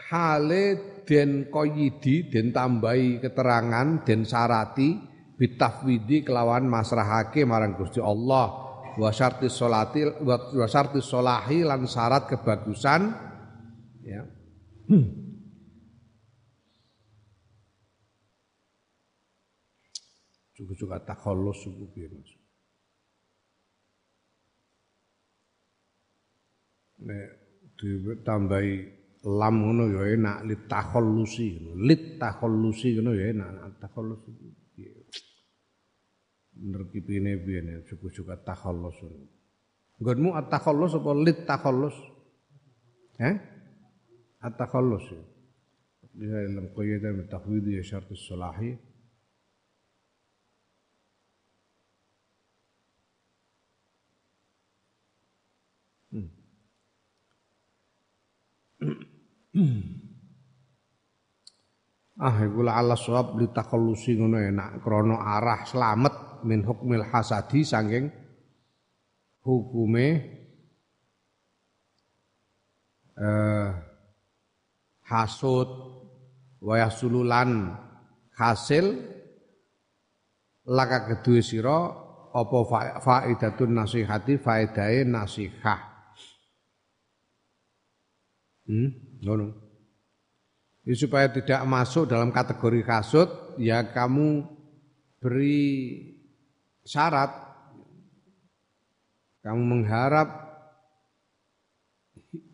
hale 0.08 0.64
den 1.04 1.50
koyidi 1.50 2.30
den 2.30 2.54
tambahi 2.54 3.18
keterangan 3.18 4.06
den 4.06 4.22
sarati 4.22 4.94
bitafwidi 5.34 6.22
kelawan 6.26 6.66
masrahake 6.66 7.46
marang 7.46 7.74
Gusti 7.78 7.98
Allah. 8.02 8.62
Wa 8.94 9.10
syarti 9.10 9.50
solati 9.50 10.06
wa 10.22 10.66
syarti 10.70 11.02
solahi 11.02 11.66
lan 11.66 11.82
syarat 11.86 12.30
kebagusan. 12.30 13.00
Ya. 14.06 14.22
Hmm. 14.86 15.24
juga-juga 20.54 21.02
takhallus 21.02 21.66
suku 21.66 21.84
piye 21.92 22.08
Mas. 22.08 22.30
Nek 27.04 27.28
ditambahi 27.74 28.74
lam 29.28 29.54
ngono 29.60 29.84
ya 29.92 30.02
enak 30.14 30.46
lit 30.46 30.62
takhallusi 30.70 31.58
lit 31.82 32.16
takhallusi 32.22 32.96
ngono 32.96 33.12
ya 33.18 33.34
enak 33.34 33.82
takhallus 33.82 34.22
piye 34.24 34.63
bener 36.54 36.86
kipine 36.90 37.34
piye 37.42 37.82
suku-suku 37.90 38.30
takhallus 38.46 38.94
nggonmu 39.98 40.34
at-takhallus 40.38 40.94
apa 40.94 41.10
lit 41.18 41.38
takhallus 41.46 41.96
eh 43.18 43.34
at-takhallus 44.42 45.06
ya 46.14 46.46
dalam 46.46 46.70
qayyada 46.70 47.10
min 47.10 47.26
tahwid 47.26 47.66
ya 47.66 47.82
syarat 47.82 48.14
salahi 48.14 48.78
Ah 62.14 62.46
iku 62.46 62.62
ala 62.62 62.94
sawab 62.94 63.42
li 63.42 63.50
takhallusi 63.50 64.14
ngono 64.14 64.38
enak 64.38 64.78
krana 64.86 65.18
arah 65.18 65.66
slamet 65.66 66.33
min 66.44 66.62
hukmil 66.62 67.02
hasadi 67.08 67.64
saking 67.64 68.12
hukume 69.40 70.08
eh 73.18 73.68
hasud 75.04 75.68
waya 76.64 76.88
sululan 76.88 77.76
hasil 78.36 79.00
laka 80.64 81.08
kedue 81.08 81.44
sira 81.44 81.92
apa 82.34 82.58
faidatun 83.04 83.76
nasihati 83.76 84.40
faedahe 84.40 85.04
nasihah 85.04 85.80
hmm 88.68 89.04
ngono. 89.24 89.56
Supaya 90.84 91.32
tidak 91.32 91.64
masuk 91.64 92.12
dalam 92.12 92.28
kategori 92.28 92.84
kasut, 92.84 93.56
ya 93.56 93.88
kamu 93.88 94.44
beri 95.16 95.64
syarat, 96.84 97.32
kamu 99.42 99.62
mengharap 99.64 100.28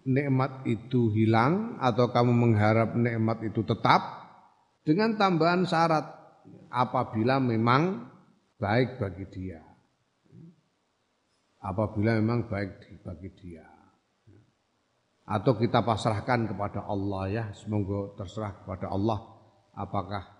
nikmat 0.07 0.64
itu 0.66 1.12
hilang 1.12 1.79
atau 1.79 2.11
kamu 2.11 2.33
mengharap 2.33 2.97
nikmat 2.97 3.45
itu 3.45 3.62
tetap 3.62 4.01
dengan 4.83 5.14
tambahan 5.21 5.69
syarat 5.69 6.09
apabila 6.73 7.37
memang 7.38 8.09
baik 8.57 8.97
bagi 8.97 9.27
dia. 9.29 9.61
Apabila 11.61 12.16
memang 12.16 12.49
baik 12.49 13.05
bagi 13.05 13.29
dia 13.37 13.71
atau 15.31 15.55
kita 15.55 15.87
pasrahkan 15.87 16.51
kepada 16.51 16.90
Allah 16.90 17.23
ya 17.31 17.45
semoga 17.55 18.19
terserah 18.19 18.51
kepada 18.51 18.90
Allah 18.90 19.31
apakah 19.79 20.39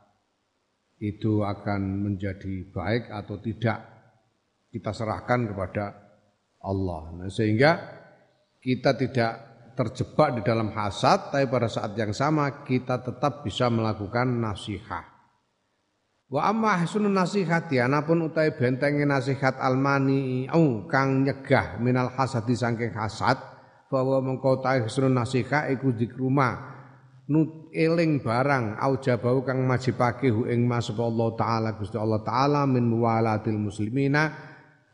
itu 1.01 1.41
akan 1.41 2.05
menjadi 2.05 2.69
baik 2.69 3.09
atau 3.09 3.41
tidak 3.41 3.79
kita 4.69 4.93
serahkan 4.93 5.49
kepada 5.49 5.85
Allah. 6.61 7.03
Nah, 7.17 7.31
sehingga 7.33 7.81
kita 8.61 8.93
tidak 9.01 9.33
terjebak 9.73 10.37
di 10.37 10.43
dalam 10.45 10.69
hasad 10.77 11.33
tapi 11.33 11.49
pada 11.49 11.73
saat 11.73 11.97
yang 11.97 12.13
sama 12.13 12.69
kita 12.69 13.01
tetap 13.01 13.41
bisa 13.41 13.73
melakukan 13.73 14.29
nasihat 14.29 15.09
Wa 16.31 16.47
amma 16.47 16.79
hasunun 16.79 17.11
nasihati 17.11 17.83
anapun 17.83 18.23
utai 18.23 18.55
bentengin 18.55 19.11
nasihat 19.11 19.59
almani 19.59 20.47
au 20.47 20.87
kang 20.87 21.27
nyegah 21.27 21.83
minal 21.83 22.07
hasadi 22.15 22.55
saking 22.55 22.95
hasad 22.95 23.35
bahwa 23.91 24.23
mengkau 24.23 24.63
tahsunun 24.63 25.11
nasika 25.11 25.67
iku 25.75 25.91
dikruma 25.91 26.80
nut 27.31 27.71
eling 27.71 28.19
barang 28.19 28.83
aujabau 28.83 29.47
kang 29.47 29.63
majibake 29.63 30.29
hu 30.35 30.51
ing 30.51 30.67
mas 30.67 30.91
Allah 30.91 31.31
taala 31.39 31.79
Gusti 31.79 31.95
Allah 31.95 32.21
taala 32.27 32.67
min 32.67 32.91
muwalatil 32.91 33.55
muslimina 33.55 34.35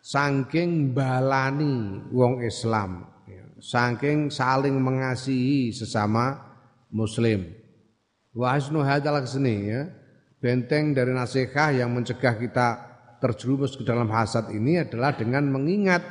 saking 0.04 0.94
balani 0.94 2.06
wong 2.14 2.44
Islam. 2.44 3.08
Ya, 3.26 3.42
saking 3.58 4.30
saling 4.30 4.78
mengasihi 4.78 5.74
sesama 5.74 6.38
muslim. 6.94 7.50
Wa 8.36 8.54
hasnu 8.54 8.84
hadzal 8.84 9.18
ya. 9.42 9.90
Benteng 10.36 10.92
dari 10.92 11.16
nasihat 11.16 11.74
yang 11.74 11.90
mencegah 11.96 12.36
kita 12.36 12.68
terjerumus 13.18 13.74
ke 13.74 13.82
dalam 13.82 14.12
hasad 14.12 14.52
ini 14.52 14.84
adalah 14.84 15.16
dengan 15.16 15.48
mengingat 15.48 16.04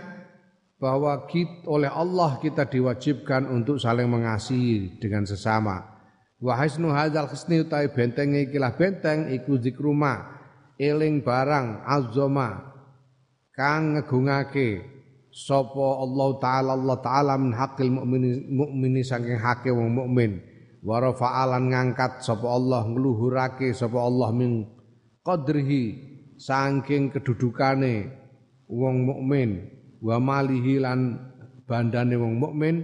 bahwa 0.82 1.30
kita, 1.30 1.70
oleh 1.70 1.88
Allah 1.88 2.42
kita 2.42 2.68
diwajibkan 2.68 3.48
untuk 3.48 3.78
saling 3.78 4.10
mengasihi 4.10 4.98
dengan 4.98 5.24
sesama. 5.24 5.95
Wa 6.40 6.60
hasnu 6.60 6.92
hadzal 6.92 7.32
khisni 7.32 7.64
utai 7.64 7.88
benteng 7.92 8.36
ikilah 8.36 8.76
benteng 8.76 9.32
iku 9.32 9.56
zikruma 9.56 10.36
eling 10.76 11.24
barang 11.24 11.88
azoma 11.88 12.76
kang 13.56 13.96
ngegungake 13.96 14.84
sapa 15.32 16.04
Allah 16.04 16.30
taala 16.40 16.72
Allah 16.80 16.98
taala 17.00 17.34
min 17.36 17.52
haqqil 17.52 17.92
mukmini 17.92 18.48
mukmini 18.52 19.04
saking 19.04 19.36
hake 19.40 19.68
wong 19.72 19.92
mukmin. 19.92 20.40
Wa 20.86 21.02
rafa'alan 21.02 21.74
ngangkat 21.74 22.24
sapa 22.24 22.48
Allah 22.48 22.88
ngluhurake 22.88 23.76
sapa 23.76 24.00
Allah 24.00 24.32
min 24.32 24.64
qadrihi 25.28 25.84
saking 26.40 27.12
kedudukane 27.12 28.12
wong 28.72 29.08
mukmin. 29.08 29.72
Wa 30.00 30.20
malihi 30.24 30.80
lan 30.80 31.20
bandane 31.68 32.16
wong 32.16 32.40
mukmin. 32.40 32.76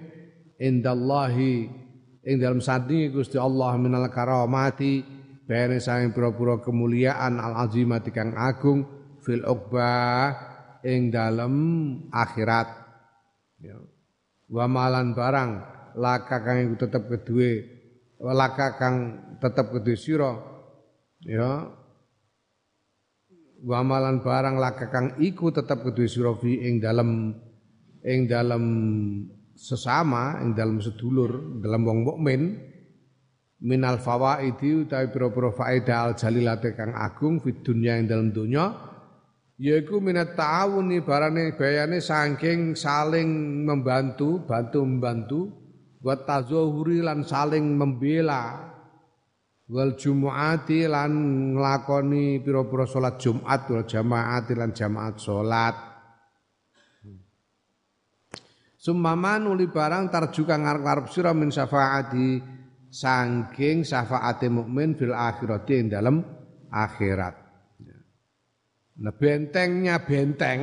Indallahi 0.61 1.80
ing 2.25 2.35
dalam 2.37 2.61
sandi 2.61 3.09
Gusti 3.09 3.37
Allah 3.37 3.73
minal 3.81 4.05
karamati 4.13 5.01
bene 5.45 5.81
saing 5.81 6.13
pura-pura 6.13 6.61
kemuliaan 6.61 7.41
al 7.41 7.67
azimati 7.67 8.13
kang 8.13 8.37
agung 8.37 8.85
fil 9.21 9.43
uqba 9.45 9.91
ing 10.85 11.13
dalam 11.13 11.53
akhirat. 12.09 12.81
Ya. 13.61 13.77
wa 14.51 14.65
malan 14.65 15.13
barang 15.13 15.51
laka 15.95 16.41
kang 16.41 16.75
tetep 16.75 17.07
kedue 17.07 17.61
laka 18.21 18.77
kang 18.77 18.95
tetep 19.41 19.73
kedue 19.73 19.97
sira. 19.97 20.33
Ya. 21.25 21.69
Wa 23.61 23.85
amalan 23.85 24.25
barang 24.25 24.57
laka 24.57 24.89
kang 24.89 25.21
iku 25.21 25.53
tetap 25.53 25.85
kedue 25.85 26.09
sira 26.09 26.33
ing 26.41 26.81
dalem 26.81 27.37
ing 28.01 28.25
dalem 28.25 28.63
sesama 29.61 30.41
ing 30.41 30.57
dalem 30.57 30.81
sedulur 30.81 31.61
dalam 31.61 31.85
wong 31.85 31.99
mukmin 32.01 32.41
minal 33.61 34.01
fawaidi 34.01 34.89
utawi 34.89 35.13
pira-pira 35.13 35.53
faedah 35.53 35.97
al 36.09 36.13
jalilate 36.17 36.73
kang 36.73 36.97
agung 36.97 37.37
fi 37.37 37.53
dunya 37.61 38.01
ing 38.01 38.09
dalem 38.09 38.33
donya 38.33 38.73
yaiku 39.61 40.01
minat 40.01 40.33
ta'awuni 40.33 41.05
barane 41.05 41.53
bayane 41.53 42.01
saking 42.01 42.73
saling 42.73 43.61
membantu, 43.61 44.41
bantu 44.41 44.81
membantu, 44.81 45.39
buat 46.01 46.25
tazahuri 46.25 47.05
lan 47.05 47.21
saling 47.21 47.77
membela 47.77 48.73
wal 49.69 49.93
jumu'ati 49.93 50.89
lan 50.89 51.13
nglakoni 51.53 52.41
pira-pira 52.41 52.89
salat 52.89 53.21
Jumat 53.21 53.69
wal 53.69 53.85
jamaati 53.85 54.57
lan 54.57 54.73
jamaat 54.73 55.21
salat 55.21 55.90
Summaman 58.81 59.45
uli 59.45 59.69
barang 59.69 60.09
tarju 60.09 60.41
kang 60.41 60.65
ngarep 60.65 61.05
sira 61.13 61.37
min 61.37 61.53
syafaati 61.53 62.41
saking 62.89 63.85
syafaate 63.85 64.49
mukmin 64.49 64.97
fil 64.97 65.13
akhirati 65.13 65.73
ing 65.77 65.93
dalem 65.93 66.25
akhirat. 66.73 67.37
Nah 69.05 69.13
bentengnya 69.13 70.01
benteng 70.01 70.61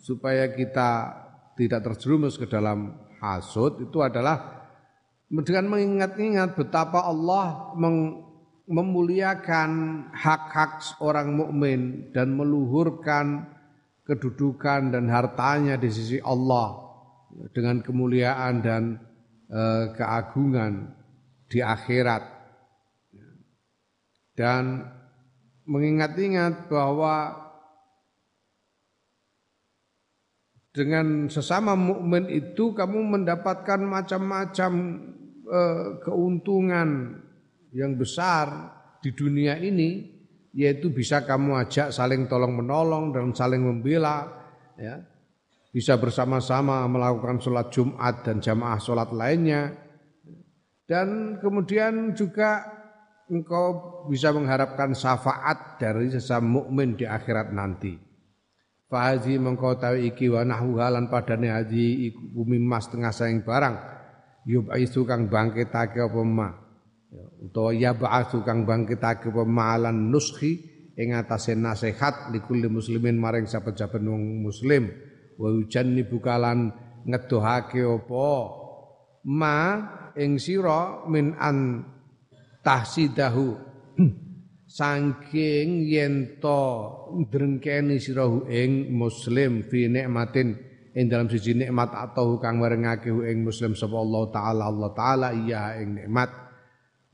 supaya 0.00 0.56
kita 0.56 1.20
tidak 1.52 1.84
terjerumus 1.84 2.40
ke 2.40 2.48
dalam 2.48 2.96
hasud 3.20 3.76
itu 3.76 4.00
adalah 4.00 4.64
dengan 5.28 5.68
mengingat-ingat 5.68 6.56
betapa 6.56 7.04
Allah 7.04 7.76
meng, 7.76 8.24
memuliakan 8.64 9.70
hak-hak 10.16 10.96
orang 11.04 11.36
mukmin 11.36 12.08
dan 12.16 12.32
meluhurkan 12.32 13.52
kedudukan 14.08 14.96
dan 14.96 15.12
hartanya 15.12 15.76
di 15.76 15.92
sisi 15.92 16.16
Allah 16.24 16.83
dengan 17.50 17.82
kemuliaan 17.82 18.62
dan 18.62 18.82
e, 19.50 19.90
keagungan 19.94 20.94
di 21.50 21.62
akhirat. 21.62 22.22
Dan 24.34 24.82
mengingat-ingat 25.64 26.66
bahwa 26.66 27.44
dengan 30.74 31.30
sesama 31.30 31.78
mukmin 31.78 32.26
itu 32.26 32.74
kamu 32.74 33.14
mendapatkan 33.14 33.78
macam-macam 33.78 34.72
uh, 35.46 36.02
keuntungan 36.02 37.22
yang 37.70 37.94
besar 37.94 38.74
di 38.98 39.14
dunia 39.14 39.54
ini 39.62 40.10
yaitu 40.50 40.90
bisa 40.90 41.22
kamu 41.22 41.62
ajak 41.62 41.94
saling 41.94 42.26
tolong 42.26 42.58
menolong 42.58 43.14
dan 43.14 43.30
saling 43.30 43.62
membela 43.62 44.26
ya 44.74 44.98
bisa 45.74 45.98
bersama-sama 45.98 46.86
melakukan 46.86 47.42
sholat 47.42 47.74
Jumat 47.74 48.22
dan 48.22 48.38
jamaah 48.38 48.78
sholat 48.78 49.10
lainnya. 49.10 49.74
Dan 50.86 51.40
kemudian 51.42 52.14
juga 52.14 52.62
engkau 53.26 54.06
bisa 54.06 54.30
mengharapkan 54.30 54.94
syafaat 54.94 55.82
dari 55.82 56.14
sesama 56.14 56.62
mukmin 56.62 56.94
di 56.94 57.02
akhirat 57.02 57.50
nanti. 57.50 57.98
Fahazi 58.86 59.34
mengkau 59.34 59.74
tahu 59.74 59.98
iki 59.98 60.30
wa 60.30 60.46
nahwu 60.46 60.78
halan 60.78 61.10
padane 61.10 61.50
haji 61.50 62.14
iku 62.14 62.46
mimas 62.46 62.86
tengah 62.86 63.10
saing 63.10 63.42
barang. 63.42 63.74
Yubaisu 64.46 65.02
kang 65.08 65.26
bangkitake 65.26 65.98
apa 66.04 66.20
ma? 66.22 66.52
Ya, 67.10 67.26
utawa 67.42 67.70
ya 67.74 67.90
ba'atsu 67.96 68.46
kang 68.46 68.62
bangkitake 68.62 69.32
apa 69.32 69.42
ma'alan 69.42 70.12
nuskhi 70.12 70.60
ing 70.94 71.16
atase 71.16 71.58
nasihat 71.58 72.30
likulli 72.30 72.70
muslimin 72.70 73.18
maring 73.18 73.50
saben-saben 73.50 74.04
wong 74.04 74.46
muslim 74.46 74.92
wa 75.38 75.48
ujanni 75.50 76.06
bukalan 76.06 76.72
ngedohake 77.04 77.84
apa? 77.84 78.28
Ma 79.24 79.56
ing 80.16 80.36
sira 80.40 81.04
min 81.08 81.34
an 81.38 81.84
tahsidahu. 82.64 83.72
Saking 84.74 85.86
yen 85.86 86.42
to 86.42 86.62
drengkeni 87.30 88.02
sirahu 88.02 88.50
ing 88.50 88.90
muslim 88.90 89.62
fi 89.62 89.86
nikmatin 89.86 90.58
ing 90.98 91.06
dalam 91.06 91.30
siji 91.30 91.54
nikmat 91.54 91.94
atau 91.94 92.42
kang 92.42 92.58
merengake 92.58 93.06
ing 93.06 93.46
muslim 93.46 93.78
sapa 93.78 93.94
Allah 93.94 94.24
taala. 94.34 94.62
Allah 94.66 94.90
taala 94.90 95.28
iya 95.30 95.78
ing 95.78 95.94
nikmat. 95.94 96.26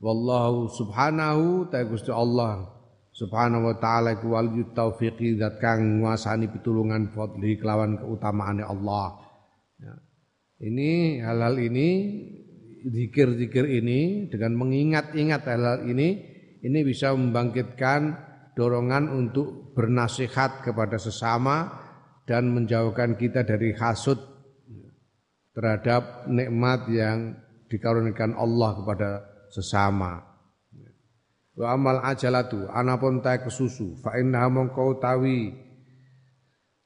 Wallahu 0.01 0.73
subhanahu 0.73 1.69
ta 1.69 1.85
Gusti 1.85 2.09
Allah 2.09 2.80
subhanahu 3.21 3.69
wa 3.69 3.75
taala 3.77 4.17
ku 4.17 4.33
wal 4.33 4.49
taufiqi 4.73 5.37
zat 5.37 5.61
kang 5.61 6.01
nguasani 6.01 6.49
pitulungan 6.49 7.13
fadli 7.13 7.61
kelawan 7.61 8.01
keutamaane 8.01 8.65
Allah 8.65 9.21
ya. 9.77 9.93
ini 10.65 11.21
hal-hal 11.21 11.61
ini 11.61 11.89
zikir-zikir 12.81 13.69
ini 13.69 14.25
dengan 14.33 14.57
mengingat-ingat 14.57 15.45
hal-hal 15.45 15.85
ini 15.85 16.17
ini 16.65 16.79
bisa 16.81 17.13
membangkitkan 17.13 18.17
dorongan 18.57 19.13
untuk 19.13 19.77
bernasihat 19.77 20.65
kepada 20.65 20.97
sesama 20.97 21.69
dan 22.25 22.49
menjauhkan 22.49 23.17
kita 23.21 23.45
dari 23.45 23.77
hasud 23.77 24.17
terhadap 25.53 26.25
nikmat 26.25 26.89
yang 26.89 27.37
dikarunikan 27.67 28.35
Allah 28.35 28.81
kepada 28.81 29.09
sesama. 29.51 30.30
Wa 31.51 31.75
amal 31.75 31.99
ajalatu 31.99 32.71
anapun 32.71 33.19
ta 33.19 33.35
kesusu. 33.35 33.99
Fa 33.99 34.15
inna 34.15 34.47
mongko 34.47 35.03
tawi 35.03 35.51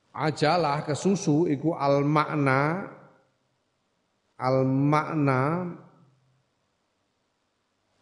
ajalah 0.10 0.82
kesusu 0.88 1.46
iku 1.46 1.78
al 1.78 2.02
makna 2.02 2.90
al 4.42 4.66
makna 4.66 5.70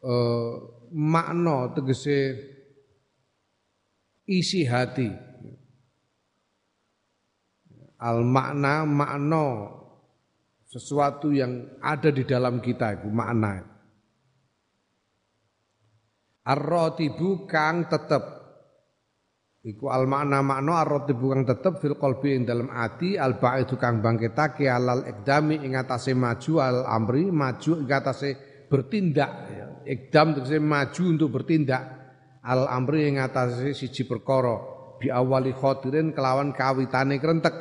uh, 0.08 0.54
makna 0.94 1.76
tegese 1.76 2.40
isi 4.24 4.64
hati. 4.64 5.12
Al 8.00 8.24
makna 8.24 8.88
makna 8.88 9.68
sesuatu 10.68 11.32
yang 11.36 11.76
ada 11.84 12.08
di 12.08 12.24
dalam 12.24 12.64
kita 12.64 13.00
itu 13.00 13.08
makna 13.12 13.73
ar-ratibu 16.44 17.48
kang 17.48 17.88
tetep. 17.88 18.44
Iku 19.64 19.88
al 19.88 20.12
makna 20.12 20.44
makna 20.44 20.84
ar-ratibu 20.84 21.32
kang 21.32 21.44
tetep 21.48 21.80
fil 21.80 21.96
qalbi 21.96 22.36
ing 22.36 22.44
dalam 22.44 22.68
ati 22.68 23.16
al 23.16 23.40
ba'idu 23.40 23.80
kang 23.80 24.04
bangkitake 24.04 24.68
alal 24.68 25.08
ikdami 25.08 25.64
ing 25.64 25.80
atase 25.80 26.12
maju 26.12 26.54
al 26.60 26.84
amri 26.84 27.32
maju 27.32 27.80
ing 27.80 27.88
atase 27.88 28.30
bertindak. 28.68 29.32
Ya 29.56 29.68
ikdam 29.88 30.36
tegese 30.36 30.60
maju 30.60 31.04
untuk 31.08 31.30
bertindak. 31.32 31.84
Al 32.44 32.68
amri 32.68 33.08
yang 33.08 33.24
ngatasi 33.24 33.72
siji 33.72 34.04
perkara. 34.04 34.60
Bi 35.00 35.08
awali 35.08 35.56
khatirin 35.56 36.12
kelawan 36.12 36.52
kawitane 36.52 37.24
krentek. 37.24 37.56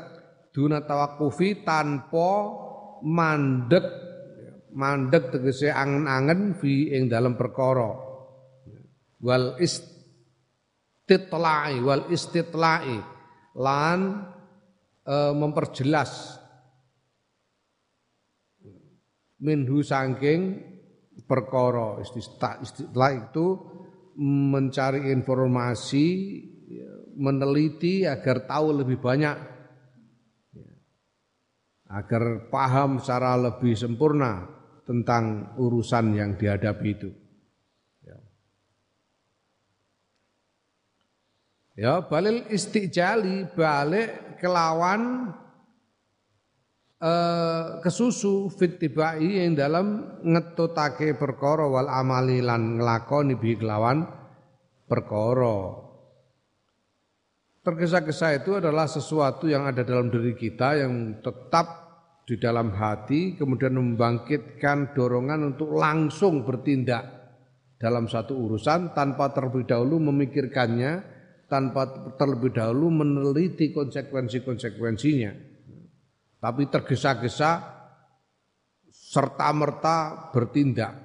Duna 0.51 0.83
tawakufi 0.83 1.63
tanpa 1.63 2.51
mandek. 3.07 3.87
Mandek 4.75 5.31
tegese 5.31 5.71
angen-angen 5.71 6.59
fi 6.59 6.97
ing 6.97 7.07
dalam 7.07 7.39
perkara 7.39 8.02
wal 9.23 9.55
istitlai 9.63 11.79
wal 11.81 12.11
istitlai. 12.11 12.99
Lan 13.57 14.01
e, 15.05 15.33
memperjelas. 15.33 16.41
Minhu 19.43 19.83
sangking 19.83 20.63
perkara. 21.27 21.99
Istilah 22.03 23.13
itu 23.31 23.47
mencari 24.19 25.11
informasi 25.11 26.07
meneliti 27.17 28.09
agar 28.09 28.49
tahu 28.49 28.85
lebih 28.85 29.01
banyak. 29.01 29.37
Agar 31.93 32.49
paham 32.49 33.05
secara 33.05 33.37
lebih 33.37 33.77
sempurna 33.77 34.49
tentang 34.89 35.53
urusan 35.61 36.17
yang 36.17 36.41
dihadapi 36.41 36.89
itu. 36.89 37.13
Ya, 38.01 38.17
ya 41.79 42.05
balil 42.05 42.45
istijali 42.53 43.49
balik 43.53 44.39
kelawan 44.43 45.33
eh, 47.01 47.65
kesusu 47.81 48.51
fitibai 48.53 49.43
yang 49.43 49.55
dalam 49.55 49.87
ngetutake 50.23 51.15
perkara 51.17 51.67
wal 51.67 51.89
amali 51.89 52.43
lan 52.43 52.79
nglakoni 52.81 53.35
bi 53.39 53.57
kelawan 53.57 54.05
perkara. 54.91 55.83
Tergesa-gesa 57.63 58.43
itu 58.43 58.59
adalah 58.59 58.91
sesuatu 58.91 59.47
yang 59.47 59.71
ada 59.71 59.87
dalam 59.87 60.11
diri 60.11 60.35
kita 60.35 60.83
yang 60.83 61.23
tetap 61.23 61.83
di 62.27 62.35
dalam 62.39 62.75
hati 62.75 63.39
kemudian 63.39 63.79
membangkitkan 63.79 64.95
dorongan 64.95 65.55
untuk 65.55 65.75
langsung 65.75 66.43
bertindak 66.43 67.07
dalam 67.79 68.07
satu 68.07 68.35
urusan 68.35 68.95
tanpa 68.95 69.35
terlebih 69.35 69.67
dahulu 69.67 69.99
memikirkannya, 69.99 71.03
tanpa 71.53 71.85
terlebih 72.17 72.57
dahulu 72.57 73.05
meneliti 73.05 73.77
konsekuensi-konsekuensinya. 73.77 75.53
Tapi 76.41 76.63
tergesa-gesa 76.73 77.61
serta 78.89 79.53
merta 79.53 80.33
bertindak. 80.33 80.97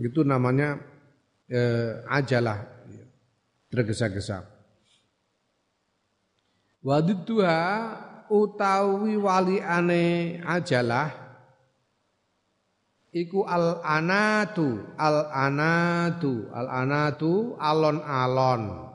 Itu 0.00 0.24
namanya 0.24 0.80
eh, 1.52 2.00
ajalah. 2.08 2.64
Tergesa-gesa. 3.68 4.48
Wadidduha 6.80 7.60
utawi 8.32 9.20
waliane 9.20 10.40
ajalah 10.40 11.12
iku 13.12 13.44
al 13.44 13.84
anatu 13.84 14.80
al 14.96 15.28
anatu 15.28 16.48
al 16.52 16.68
anatu 16.72 17.56
alon-alon 17.60 18.93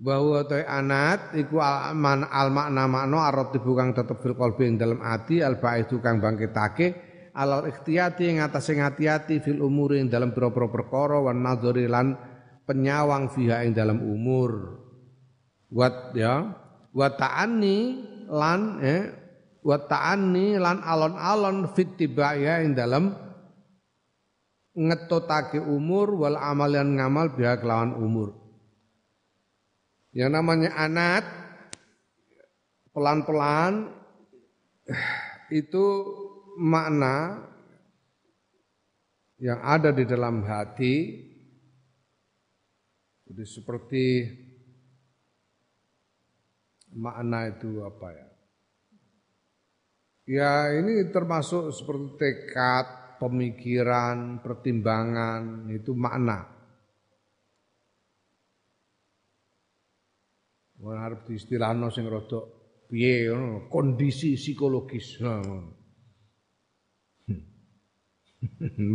bahwa 0.00 0.40
ta 0.48 0.64
anat 0.64 1.36
iku 1.36 1.60
al, 1.60 1.92
man, 1.92 2.24
al 2.24 2.48
makna 2.48 2.88
makna 2.88 3.28
arati 3.28 3.60
kang 3.60 3.92
tetep 3.92 4.16
fil 4.24 4.32
qalbi 4.32 4.64
ing 4.64 4.80
dalem 4.80 5.04
ati 5.04 5.44
al 5.44 5.60
baidu 5.60 6.00
kang 6.00 6.24
bangkitake 6.24 6.96
alal 7.36 7.68
ikhtiyati 7.68 8.32
ing 8.32 8.40
atase 8.40 8.80
ngati-ati 8.80 9.44
fil 9.44 9.60
umuri 9.60 10.00
ing 10.00 10.08
dalem 10.08 10.32
pira-pira 10.32 10.72
perkara 10.72 11.20
wan 11.20 11.44
nadzari 11.44 11.84
lan 11.84 12.16
penyawang 12.64 13.28
fiha 13.28 13.60
ing 13.68 13.76
dalam 13.76 14.00
umur. 14.00 14.80
Wat 15.70 16.16
ya 16.18 16.48
wa 16.90 17.08
ta'anni 17.14 17.78
lan 18.26 18.82
eh 18.82 19.02
wa 19.62 19.78
ta'anni 19.78 20.58
lan 20.58 20.82
alon-alon 20.82 21.70
fit 21.76 21.94
tibaya 21.94 22.64
ing 22.64 22.74
dalam 22.74 23.14
ngetotake 24.74 25.60
umur 25.60 26.18
wal 26.18 26.40
amalian 26.40 26.98
ngamal 26.98 27.30
biha 27.36 27.60
kelawan 27.62 27.94
umur 27.94 28.49
yang 30.10 30.34
namanya 30.34 30.74
anat 30.74 31.24
pelan-pelan 32.90 33.94
itu 35.54 35.84
makna 36.58 37.46
yang 39.38 39.62
ada 39.62 39.94
di 39.94 40.04
dalam 40.04 40.42
hati 40.42 41.26
jadi 43.30 43.46
seperti 43.46 44.06
makna 46.98 47.46
itu 47.46 47.86
apa 47.86 48.08
ya? 48.10 48.28
Ya 50.30 50.52
ini 50.78 51.10
termasuk 51.14 51.70
seperti 51.70 52.18
tekad, 52.18 53.18
pemikiran, 53.22 54.42
pertimbangan, 54.42 55.70
itu 55.70 55.94
makna. 55.94 56.46
Wong 60.80 60.96
arep 60.96 61.28
sing 61.92 62.08
rada 62.08 62.40
piye 62.88 63.28
kondisi 63.68 64.32
psikologis. 64.34 65.20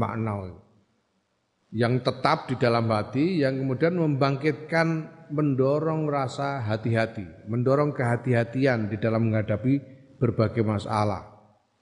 makna 0.01 0.33
yang 1.75 1.99
tetap 2.01 2.47
di 2.47 2.55
dalam 2.55 2.87
hati 2.87 3.43
yang 3.43 3.59
kemudian 3.59 3.99
membangkitkan 3.99 5.11
mendorong 5.27 6.07
rasa 6.07 6.63
hati-hati, 6.63 7.27
mendorong 7.51 7.91
kehati-hatian 7.91 8.87
di 8.87 8.95
dalam 8.95 9.27
menghadapi 9.27 9.83
berbagai 10.15 10.63
masalah 10.63 11.27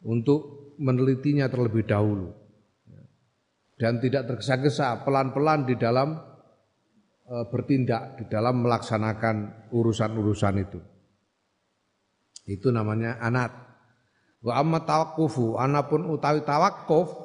untuk 0.02 0.74
menelitinya 0.82 1.46
terlebih 1.46 1.86
dahulu. 1.86 2.34
Dan 3.78 4.02
tidak 4.02 4.34
tergesa-gesa 4.34 5.06
pelan-pelan 5.06 5.70
di 5.70 5.76
dalam 5.76 6.16
bertindak 7.24 8.20
di 8.20 8.24
dalam 8.28 8.68
melaksanakan 8.68 9.70
urusan-urusan 9.72 10.56
itu. 10.60 10.80
Itu 12.44 12.76
namanya 12.76 13.20
anat. 13.24 13.56
Wa 14.44 14.60
amma 14.60 14.84
tawakkufu, 14.84 15.56
anapun 15.56 16.12
utawi 16.12 16.44
tawakuf 16.44 17.16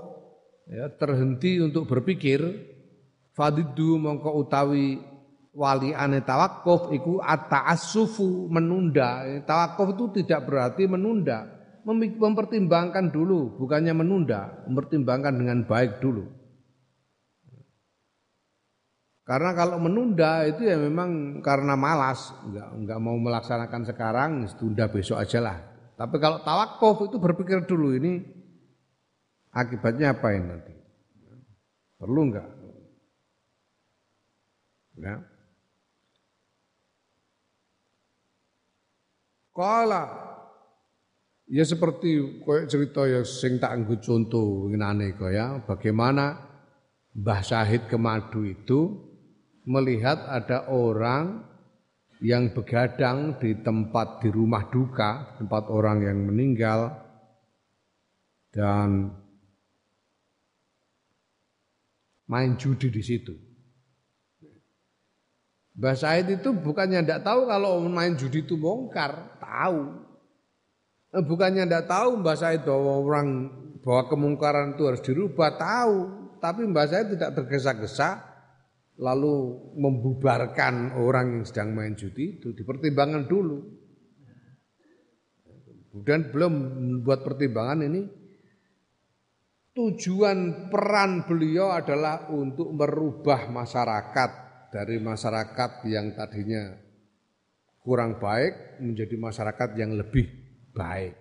ya, 0.70 0.86
terhenti 0.94 1.58
untuk 1.58 1.90
berpikir 1.90 2.38
fadidu 3.34 3.98
mongko 3.98 4.38
utawi 4.38 5.02
wali 5.50 5.90
ane 5.90 6.22
tawakuf 6.22 6.94
iku 6.94 7.18
at-ta'assufu 7.18 8.46
menunda. 8.46 9.26
Tawakuf 9.42 9.98
itu 9.98 10.22
tidak 10.22 10.46
berarti 10.46 10.86
menunda, 10.86 11.50
mempertimbangkan 11.82 13.10
dulu, 13.10 13.58
bukannya 13.58 13.98
menunda, 13.98 14.62
mempertimbangkan 14.70 15.34
dengan 15.34 15.66
baik 15.66 15.98
dulu. 15.98 16.37
Karena 19.28 19.52
kalau 19.52 19.76
menunda 19.76 20.48
itu 20.48 20.64
ya 20.64 20.80
memang 20.80 21.44
karena 21.44 21.76
malas, 21.76 22.32
enggak 22.48 22.68
enggak 22.72 22.98
mau 22.98 23.16
melaksanakan 23.20 23.82
sekarang, 23.84 24.30
tunda 24.56 24.88
besok 24.88 25.20
aja 25.20 25.44
lah. 25.44 25.56
Tapi 26.00 26.16
kalau 26.16 26.40
tawakuf 26.40 27.12
itu 27.12 27.20
berpikir 27.20 27.68
dulu 27.68 27.92
ini 27.92 28.38
Akibatnya 29.58 30.12
apa 30.12 30.36
ini 30.36 30.44
nanti? 30.44 30.74
Perlu 31.98 32.20
enggak? 32.30 32.48
Ya. 34.98 35.14
Kala 39.54 40.04
ya 41.50 41.64
seperti 41.66 42.42
koyok 42.46 42.66
cerita 42.70 43.02
ya 43.10 43.26
sing 43.26 43.58
tak 43.58 43.74
anggo 43.74 43.98
contoh 43.98 44.70
ngenane 44.70 45.18
ya 45.34 45.58
bagaimana 45.66 46.38
Mbah 47.18 47.42
Syahid 47.42 47.90
Kemadu 47.90 48.46
itu 48.46 49.07
melihat 49.68 50.24
ada 50.24 50.64
orang 50.72 51.44
yang 52.24 52.50
begadang 52.56 53.36
di 53.36 53.60
tempat 53.60 54.24
di 54.24 54.32
rumah 54.32 54.66
duka, 54.72 55.36
tempat 55.36 55.68
orang 55.68 56.02
yang 56.02 56.18
meninggal 56.24 56.96
dan 58.50 59.12
main 62.26 62.56
judi 62.56 62.88
di 62.88 63.02
situ. 63.04 63.36
Mbah 65.78 65.94
Said 65.94 66.26
itu 66.32 66.50
bukannya 66.50 67.06
tidak 67.06 67.22
tahu 67.22 67.46
kalau 67.46 67.78
main 67.86 68.18
judi 68.18 68.42
itu 68.42 68.58
bongkar, 68.58 69.38
tahu. 69.38 70.02
Eh, 71.14 71.22
bukannya 71.22 71.68
tidak 71.70 71.86
tahu 71.86 72.18
Mbah 72.18 72.34
Said 72.34 72.66
bahwa 72.66 72.98
orang 72.98 73.28
bahwa 73.78 74.02
kemungkaran 74.10 74.74
itu 74.74 74.82
harus 74.90 75.04
dirubah, 75.06 75.54
tahu. 75.54 75.96
Tapi 76.42 76.66
Mbah 76.66 76.86
Said 76.90 77.14
tidak 77.14 77.30
tergesa-gesa 77.38 78.27
lalu 78.98 79.34
membubarkan 79.78 80.98
orang 80.98 81.38
yang 81.38 81.44
sedang 81.46 81.70
main 81.70 81.94
judi 81.94 82.42
itu 82.42 82.50
dipertimbangkan 82.50 83.30
dulu. 83.30 83.58
Kemudian 85.94 86.30
belum 86.34 86.52
membuat 86.78 87.22
pertimbangan 87.22 87.86
ini 87.86 88.02
tujuan 89.78 90.70
peran 90.70 91.22
beliau 91.30 91.70
adalah 91.70 92.26
untuk 92.34 92.74
merubah 92.74 93.46
masyarakat 93.46 94.30
dari 94.74 94.98
masyarakat 94.98 95.70
yang 95.86 96.12
tadinya 96.18 96.74
kurang 97.86 98.18
baik 98.18 98.82
menjadi 98.82 99.14
masyarakat 99.14 99.68
yang 99.78 99.94
lebih 99.94 100.26
baik. 100.74 101.14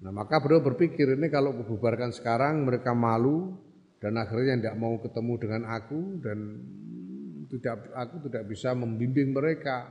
Nah 0.00 0.10
maka 0.10 0.40
beliau 0.40 0.64
berpikir 0.64 1.14
ini 1.20 1.28
kalau 1.28 1.52
kububarkan 1.54 2.10
sekarang 2.10 2.64
mereka 2.64 2.96
malu 2.96 3.67
dan 3.98 4.14
akhirnya 4.14 4.54
tidak 4.62 4.76
mau 4.78 4.94
ketemu 5.02 5.32
dengan 5.42 5.62
aku 5.74 6.22
dan 6.22 6.38
tidak 7.50 7.90
aku 7.96 8.16
tidak 8.30 8.44
bisa 8.46 8.76
membimbing 8.78 9.34
mereka. 9.34 9.90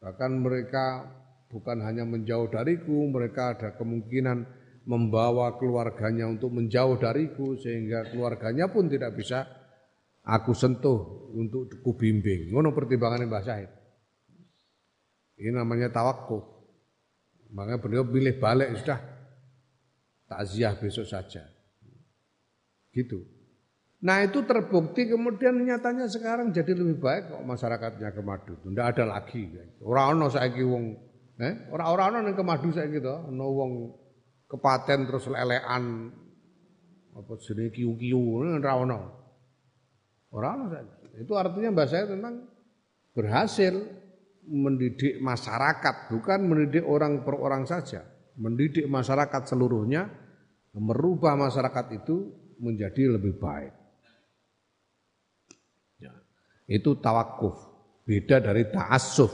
Bahkan 0.00 0.30
mereka 0.40 1.04
bukan 1.50 1.82
hanya 1.82 2.06
menjauh 2.06 2.48
dariku, 2.48 3.10
mereka 3.10 3.58
ada 3.58 3.68
kemungkinan 3.74 4.46
membawa 4.88 5.60
keluarganya 5.60 6.30
untuk 6.30 6.56
menjauh 6.56 6.96
dariku 6.96 7.58
sehingga 7.58 8.08
keluarganya 8.08 8.70
pun 8.72 8.88
tidak 8.88 9.12
bisa 9.12 9.44
aku 10.24 10.56
sentuh 10.56 11.30
untuk 11.36 11.68
ku 11.84 11.92
bimbing. 11.98 12.54
Ngono 12.54 12.72
pertimbangan 12.72 13.26
Mbah 13.26 13.44
Syahid. 13.44 13.70
Ini 15.40 15.56
namanya 15.56 15.88
tawakuf. 15.88 16.44
Makanya 17.50 17.82
beliau 17.82 18.04
pilih 18.06 18.36
balik 18.38 18.78
sudah 18.78 19.00
takziah 20.30 20.76
besok 20.78 21.08
saja. 21.08 21.59
Gitu. 22.90 23.22
Nah 24.00 24.24
itu 24.24 24.40
terbukti 24.48 25.04
kemudian 25.12 25.60
nyatanya 25.60 26.08
sekarang 26.08 26.56
jadi 26.56 26.72
lebih 26.72 27.04
baik 27.04 27.36
kok 27.36 27.44
masyarakatnya 27.44 28.16
Kemadu. 28.16 28.56
Tidak 28.64 28.86
ada 28.96 29.04
lagi. 29.04 29.44
Orang 29.84 30.16
orang 30.16 30.32
saya 30.32 30.48
wong, 30.56 30.96
eh? 31.36 31.54
orang-orang 31.68 32.32
yang 32.32 32.36
Kemadu 32.36 32.72
saya 32.72 32.88
gitu, 32.88 33.12
no 33.28 33.46
wong 33.52 33.72
kepaten 34.48 35.04
terus 35.04 35.28
lelean 35.28 36.10
apa 37.12 37.32
jenenge 37.44 37.76
kiu-kiu 37.76 38.40
ora 38.40 38.72
ono. 38.80 39.00
Ora 40.32 40.56
Itu 41.20 41.36
artinya 41.36 41.74
mbak 41.74 41.88
saya 41.90 42.08
memang 42.08 42.48
berhasil 43.12 43.74
mendidik 44.48 45.20
masyarakat, 45.20 46.08
bukan 46.08 46.40
mendidik 46.48 46.86
orang 46.88 47.20
per 47.26 47.36
orang 47.36 47.68
saja, 47.68 48.06
mendidik 48.40 48.88
masyarakat 48.88 49.44
seluruhnya, 49.44 50.08
merubah 50.72 51.36
masyarakat 51.36 52.00
itu 52.00 52.39
menjadi 52.60 53.16
lebih 53.16 53.40
baik. 53.40 53.72
Ya. 55.98 56.12
Itu 56.68 57.00
tawakuf, 57.00 57.56
beda 58.04 58.44
dari 58.44 58.68
ta'assuf. 58.68 59.32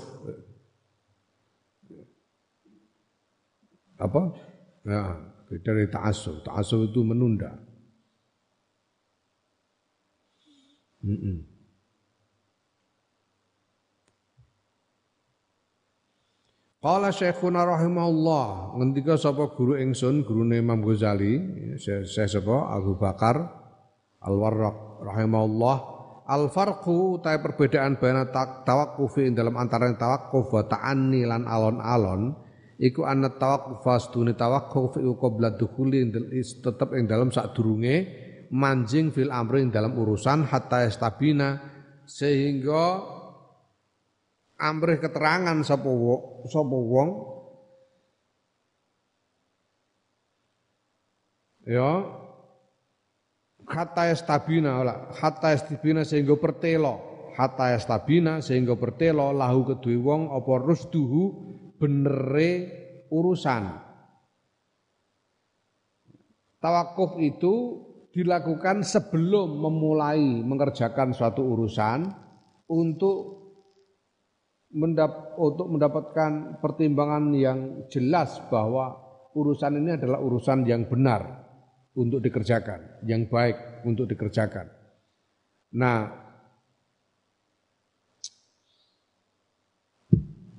Apa? 3.98 4.22
Ya, 4.86 5.18
beda 5.50 5.70
dari 5.74 5.90
ta'asuf. 5.90 6.46
Ta'asuf 6.46 6.86
itu 6.86 7.02
menunda. 7.02 7.50
Mm 11.02 11.18
-mm. 11.18 11.55
Qala 16.87 17.11
Syekhuna 17.11 17.66
rahimahullah, 17.66 18.79
ngendika 18.79 19.18
sapa 19.18 19.51
guru 19.59 19.75
ingsun, 19.75 20.22
gurune 20.22 20.62
Imam 20.62 20.87
Ghazali, 20.87 21.35
saya 21.83 22.31
sapa? 22.31 22.79
Abu 22.79 22.94
Bakar 22.94 23.42
Al-Warraq 24.22 25.03
rahimahullah, 25.03 25.77
al 26.31 26.46
farqu 26.46 27.18
ta 27.27 27.35
perbedaan 27.42 27.99
baina 27.99 28.31
tawakkufi 28.62 29.35
dalam 29.35 29.59
antara 29.59 29.90
tawakkuf 29.99 30.46
wa 30.46 30.62
ta'anni 30.62 31.27
lan 31.27 31.42
alon-alon 31.51 32.38
iku 32.79 33.03
ana 33.03 33.35
tawakkuf 33.35 33.83
fastune 33.83 34.38
tawakkuf 34.38 34.94
iku 35.03 35.18
qabla 35.18 35.59
dukhuli 35.59 36.07
tetep 36.38 36.94
ing 36.94 37.11
dalam 37.11 37.35
sadurunge 37.35 38.07
manjing 38.55 39.11
fil 39.11 39.35
amri 39.35 39.66
dalam 39.75 39.90
urusan 39.99 40.46
hatta 40.46 40.87
estabina 40.87 41.59
sehingga 42.07 43.15
amrih 44.56 45.00
keterangan 45.00 45.56
sapa 45.64 45.88
sapa 46.48 46.76
wong. 46.76 47.10
Ya. 51.66 51.92
Hatta 53.66 54.14
estabina 54.14 54.86
lah 54.86 55.10
hatta 55.18 55.50
estabina 55.50 56.06
sehingga 56.06 56.38
pertelo. 56.38 57.28
Hatta 57.34 57.74
estabina 57.74 58.40
sehingga 58.40 58.78
pertelo 58.78 59.28
lahu 59.34 59.66
kedue 59.66 59.98
wong 60.00 60.32
apa 60.32 60.52
rusduhu 60.62 61.22
benere 61.76 62.50
urusan. 63.12 63.86
Tawakuf 66.56 67.20
itu 67.20 67.54
dilakukan 68.16 68.80
sebelum 68.80 69.60
memulai 69.60 70.40
mengerjakan 70.40 71.12
suatu 71.12 71.44
urusan 71.44 72.08
untuk 72.72 73.36
mendap 74.74 75.38
untuk 75.38 75.70
mendapatkan 75.70 76.59
pertimbangan 76.59 77.31
yang 77.37 77.59
jelas 77.87 78.42
bahwa 78.50 78.98
urusan 79.37 79.79
ini 79.79 80.00
adalah 80.00 80.18
urusan 80.18 80.66
yang 80.66 80.88
benar 80.88 81.46
untuk 81.96 82.20
dikerjakan, 82.24 83.05
yang 83.07 83.29
baik 83.31 83.85
untuk 83.87 84.09
dikerjakan. 84.11 84.68
Nah, 85.76 86.09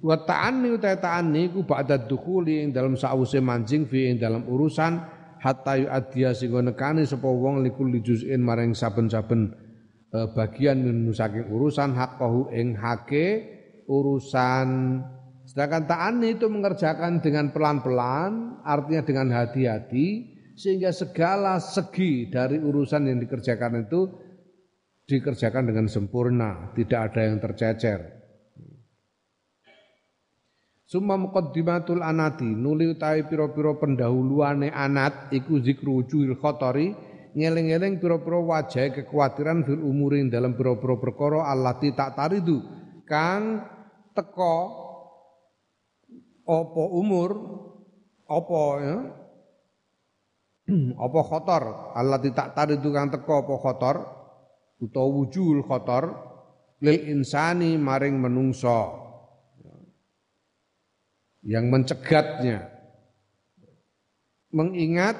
wa 0.02 0.18
ta'anni 0.18 0.68
uta 0.78 0.94
ta'anni 0.98 1.52
ku 1.52 1.66
ba'da 1.66 1.98
dukhuli 2.06 2.64
ing 2.64 2.70
dalam 2.72 2.94
sause 2.94 3.42
mancing 3.42 3.90
fi 3.90 4.14
ing 4.14 4.22
dalam 4.22 4.46
urusan 4.46 4.94
hatta 5.42 5.74
yu'addiya 5.78 6.34
sing 6.38 6.54
nekani 6.54 7.06
sapa 7.06 7.26
wong 7.26 7.66
likul 7.66 7.90
juz'in 7.92 8.42
maring 8.42 8.74
saben-saben 8.78 9.54
eh, 10.14 10.28
bagian 10.34 10.82
min 10.82 11.10
saking 11.14 11.50
urusan 11.50 11.94
haqqahu 11.98 12.54
ing 12.54 12.78
hake 12.78 13.57
urusan. 13.88 15.00
Sedangkan 15.48 15.88
ta'ani 15.88 16.36
itu 16.36 16.52
mengerjakan 16.52 17.24
dengan 17.24 17.56
pelan-pelan, 17.56 18.62
artinya 18.68 19.02
dengan 19.08 19.28
hati-hati, 19.32 20.38
sehingga 20.60 20.92
segala 20.92 21.58
segi 21.64 22.28
dari 22.28 22.60
urusan 22.60 23.08
yang 23.08 23.18
dikerjakan 23.24 23.88
itu 23.88 24.12
dikerjakan 25.08 25.72
dengan 25.72 25.88
sempurna, 25.88 26.76
tidak 26.76 27.12
ada 27.12 27.22
yang 27.32 27.40
tercecer. 27.40 28.18
Summa 30.88 31.20
muqaddimatul 31.20 32.00
anati 32.00 32.48
nuli 32.48 32.88
utawi 32.88 33.28
pira-pira 33.28 33.76
pendahuluane 33.76 34.72
anat 34.72 35.28
iku 35.36 35.60
zikru 35.60 36.00
wujuhil 36.00 36.40
khotori 36.40 36.96
ngeling-eling 37.36 38.00
pira-pira 38.00 38.40
wajah 38.40 38.96
kekhawatiran 38.96 39.68
fil 39.68 39.84
umurin 39.84 40.32
dalam 40.32 40.56
pira-pira 40.56 40.96
perkara 40.96 41.44
allati 41.52 41.92
tak 41.92 42.16
taridu 42.16 42.64
kang 43.04 43.68
teko 44.18 44.56
apa 46.48 46.84
umur 46.90 47.32
apa 48.28 48.62
ya? 48.84 48.98
Apa 51.00 51.20
khotor? 51.24 51.96
Allah 51.96 52.20
tidak 52.20 52.52
tadi 52.52 52.76
kang 52.76 53.08
teko 53.08 53.40
apa 53.40 53.56
khotor? 53.56 53.96
Utawa 54.84 55.08
wujul 55.08 55.64
khotor 55.64 56.12
lil 56.84 57.08
insani 57.08 57.80
maring 57.80 58.20
menungso. 58.20 59.08
Yang 61.48 61.66
mencegatnya. 61.72 62.68
Mengingat 64.52 65.16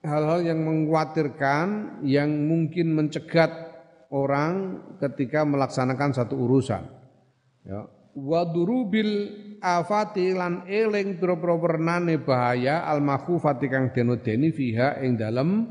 hal-hal 0.00 0.40
yang 0.48 0.64
mengkhawatirkan 0.64 2.00
yang 2.00 2.32
mungkin 2.48 2.96
mencegat 2.96 3.52
orang 4.08 4.80
ketika 4.96 5.44
melaksanakan 5.44 6.16
satu 6.16 6.40
urusan. 6.40 6.88
Ya 7.68 7.84
wa 8.14 8.46
durubil 8.46 9.10
afati 9.58 10.34
lan 10.34 10.66
eling 10.70 11.18
pira-pira 11.18 11.54
wernane 11.58 12.22
bahaya 12.22 12.86
al 12.86 13.02
makhufati 13.02 13.66
kang 13.66 13.90
denodeni 13.90 14.54
fiha 14.54 15.02
ing 15.02 15.18
dalem 15.18 15.66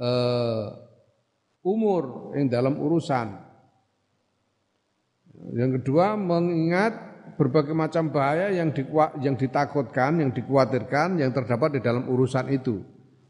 uh, 0.00 0.66
umur 1.64 2.32
ing 2.36 2.46
dalam 2.52 2.76
urusan. 2.78 3.44
Yang 5.56 5.80
kedua 5.80 6.16
mengingat 6.16 6.96
berbagai 7.36 7.76
macam 7.76 8.08
bahaya 8.08 8.48
yang 8.48 8.72
di, 8.72 8.82
yang 9.20 9.36
ditakutkan, 9.36 10.24
yang 10.24 10.32
dikhawatirkan 10.32 11.20
yang 11.20 11.30
terdapat 11.36 11.76
di 11.76 11.80
dalam 11.84 12.08
urusan 12.08 12.48
itu. 12.48 12.80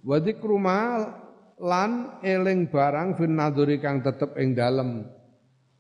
Wa 0.07 0.23
lan 1.57 2.21
eling 2.21 2.69
barang 2.69 3.17
fin 3.17 3.33
kang 3.81 4.05
tetep 4.05 4.37
ing 4.37 4.53
dalam 4.53 5.09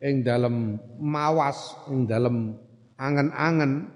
ing 0.00 0.20
dalam 0.20 0.76
mawas 1.00 1.72
ing 1.88 2.04
dalam 2.04 2.56
angen-angen 3.00 3.88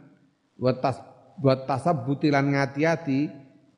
buat 0.56 1.64
tasab 1.68 2.04
butilan 2.08 2.52
ngati-hati 2.52 3.28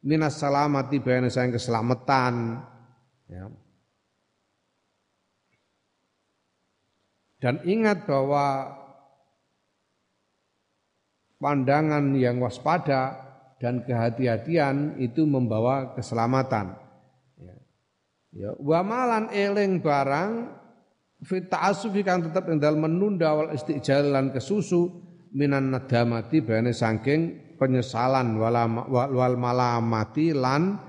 minas 0.03 0.39
salamati 0.39 0.99
bayana 0.99 1.31
sayang 1.31 1.55
keselamatan 1.55 2.63
ya. 3.31 3.47
dan 7.43 7.59
ingat 7.67 8.07
bahwa 8.07 8.79
pandangan 11.43 12.15
yang 12.15 12.39
waspada 12.39 13.19
dan 13.59 13.83
kehati-hatian 13.87 14.99
itu 14.99 15.23
membawa 15.27 15.95
keselamatan 15.95 16.75
ya. 17.39 17.55
Ya, 18.33 18.51
wamalan 18.59 19.31
eling 19.31 19.83
barang 19.83 20.62
fit 21.23 21.47
ta'assufi 21.47 22.03
kang 22.03 22.27
tetep 22.27 22.51
ing 22.51 22.59
dalem 22.59 22.87
menunda 22.91 23.35
wal 23.35 23.51
istijal 23.55 24.11
lan 24.11 24.35
kesusu 24.35 24.91
minan 25.33 25.71
nadamati 25.71 26.43
bane 26.43 26.75
saking 26.75 27.55
penyesalan 27.63 28.43
wal 28.43 29.35
malamati 29.39 30.35
lan 30.35 30.83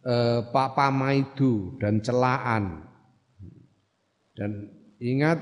e, 0.00 0.40
papamaidu 0.48 1.76
dan 1.76 2.00
celaan. 2.00 2.80
Dan 4.34 4.72
ingat 4.98 5.38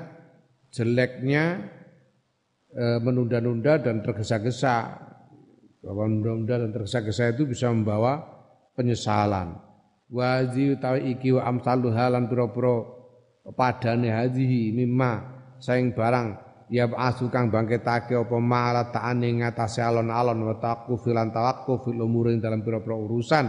jeleknya 0.75 1.71
e, 2.75 2.85
menunda-nunda 2.99 3.79
dan 3.79 4.03
tergesa-gesa. 4.03 5.01
Bahwa 5.83 6.11
menunda-nunda 6.11 6.67
dan 6.67 6.71
tergesa-gesa 6.75 7.31
itu 7.31 7.47
bisa 7.47 7.71
membawa 7.71 8.23
penyesalan. 8.75 9.55
Wazi 10.13 10.77
utawi 10.77 11.17
iki 11.17 11.33
wa 11.33 11.49
amsalu 11.49 11.89
halan 11.95 12.29
pira-pira 12.29 13.02
padane 13.51 14.15
hadhihi 14.15 14.71
mimma 14.71 15.13
saing 15.59 15.91
barang 15.91 16.39
ya 16.71 16.87
asu 16.89 17.27
kang 17.29 17.51
bangkitake 17.51 18.15
apa 18.15 18.37
malah 18.39 18.89
taane 18.95 19.29
ngatasé 19.43 19.83
alon-alon 19.83 20.47
wa 20.47 20.57
taqu 20.63 20.95
filan 21.03 21.35
tawaqquf 21.35 21.91
fil 21.91 22.01
umurin 22.01 22.39
dalam 22.39 22.63
pira-pira 22.63 22.97
urusan. 22.97 23.47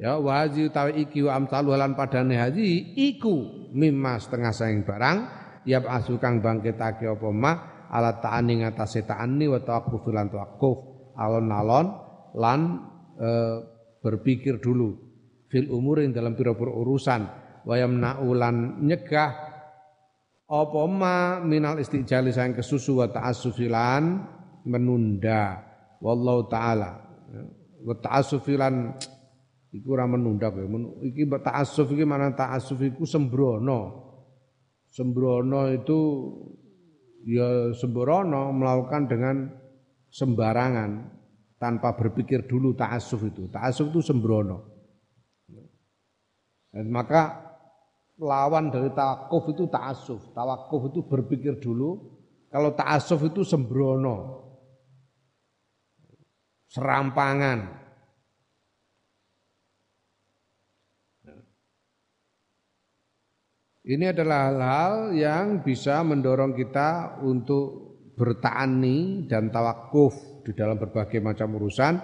Ya 0.00 0.18
waji 0.18 0.66
utawi 0.66 1.06
iki 1.06 1.22
wa 1.22 1.38
amsalu 1.38 1.78
lan 1.78 1.94
padane 1.94 2.34
haji 2.34 2.96
iku 3.12 3.70
mimma 3.70 4.18
setengah 4.18 4.50
saing 4.50 4.82
barang 4.82 5.42
ya 5.68 5.78
asu 5.78 6.18
kang 6.18 6.42
bangkitake 6.42 7.06
apa 7.06 7.28
ma 7.30 7.52
ala 7.92 8.18
ta'ani 8.18 8.66
ngatasé 8.66 9.06
ta'ani 9.06 9.46
wa 9.46 9.60
filan 10.02 10.26
tawaqquf 10.32 10.78
alon-alon 11.14 11.86
lan 12.40 12.60
e, 13.20 13.28
berpikir 14.00 14.58
dulu 14.58 15.11
fil 15.52 15.68
umur 15.68 16.00
yang 16.00 16.16
dalam 16.16 16.32
pira-pira 16.32 16.72
urusan. 16.72 17.28
Wayam 17.68 18.00
naulan 18.00 18.80
nyegah 18.80 19.52
apa 20.48 20.80
ma 20.88 21.38
minal 21.44 21.78
istijali 21.78 22.32
sayang 22.32 22.56
kesusu 22.56 23.04
wa 23.04 23.06
ta'assufilan 23.12 24.02
menunda. 24.64 25.60
Wallahu 26.00 26.48
taala. 26.48 27.04
Wa 27.84 27.94
ta'assufilan 28.00 28.96
iku 29.76 29.94
ora 29.94 30.08
menunda 30.08 30.48
kowe 30.48 30.64
iki 31.04 31.28
ta'assuf 31.28 31.92
iki 31.92 32.04
mana 32.08 32.32
ta'assuf 32.32 32.80
iku 32.80 33.04
sembrono. 33.04 34.00
Sembrono 34.92 35.72
itu 35.72 35.98
ya 37.24 37.72
sembrono 37.72 38.52
melakukan 38.52 39.08
dengan 39.08 39.36
sembarangan 40.12 40.90
tanpa 41.56 41.94
berpikir 41.96 42.44
dulu 42.44 42.74
ta'assuf 42.74 43.22
itu. 43.24 43.48
Ta'assuf 43.48 43.94
itu 43.94 44.02
sembrono 44.02 44.71
dan 46.72 46.88
maka 46.88 47.52
lawan 48.16 48.72
dari 48.72 48.88
tawakuf 48.96 49.52
itu 49.52 49.68
ta'asuf. 49.68 50.32
Tawakuf 50.32 50.88
itu 50.88 51.04
berpikir 51.04 51.60
dulu, 51.60 52.00
kalau 52.48 52.72
ta'asuf 52.72 53.28
itu 53.28 53.44
sembrono. 53.44 54.40
Serampangan. 56.72 57.84
Ini 63.82 64.14
adalah 64.14 64.48
hal-hal 64.48 64.94
yang 65.12 65.46
bisa 65.66 66.00
mendorong 66.06 66.54
kita 66.54 67.20
untuk 67.26 67.98
bertani 68.14 69.26
dan 69.26 69.50
tawakuf 69.50 70.14
di 70.46 70.54
dalam 70.54 70.78
berbagai 70.78 71.18
macam 71.18 71.58
urusan 71.58 71.98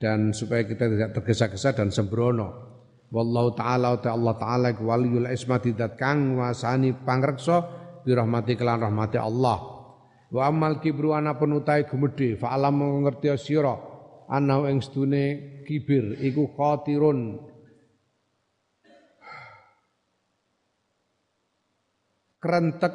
dan 0.00 0.32
supaya 0.32 0.64
kita 0.64 0.88
tidak 0.88 1.10
tergesa-gesa 1.20 1.76
dan 1.76 1.92
sembrono. 1.92 2.70
Wallahu 3.10 3.58
taala 3.58 3.98
ta 3.98 4.14
Allah 4.14 4.38
taala 4.38 4.70
waliyul 4.70 5.26
ismati 5.34 5.74
dat 5.74 5.98
kang 5.98 6.38
wasani 6.38 6.94
pangreksa 6.94 7.66
bi 8.06 8.14
rahmati 8.14 8.54
kelan 8.54 8.86
rahmati 8.86 9.18
Allah. 9.18 9.58
Wa 10.30 10.46
amal 10.46 10.78
kibru 10.78 11.10
ana 11.10 11.34
penutai 11.34 11.90
gemede 11.90 12.38
fa 12.38 12.54
alam 12.54 13.02
ngerti 13.02 13.34
sira 13.34 13.74
ana 14.30 14.62
ing 14.70 14.78
sedune 14.78 15.58
kibir 15.66 16.22
iku 16.22 16.54
khatirun 16.54 17.50
kerentek 22.38 22.94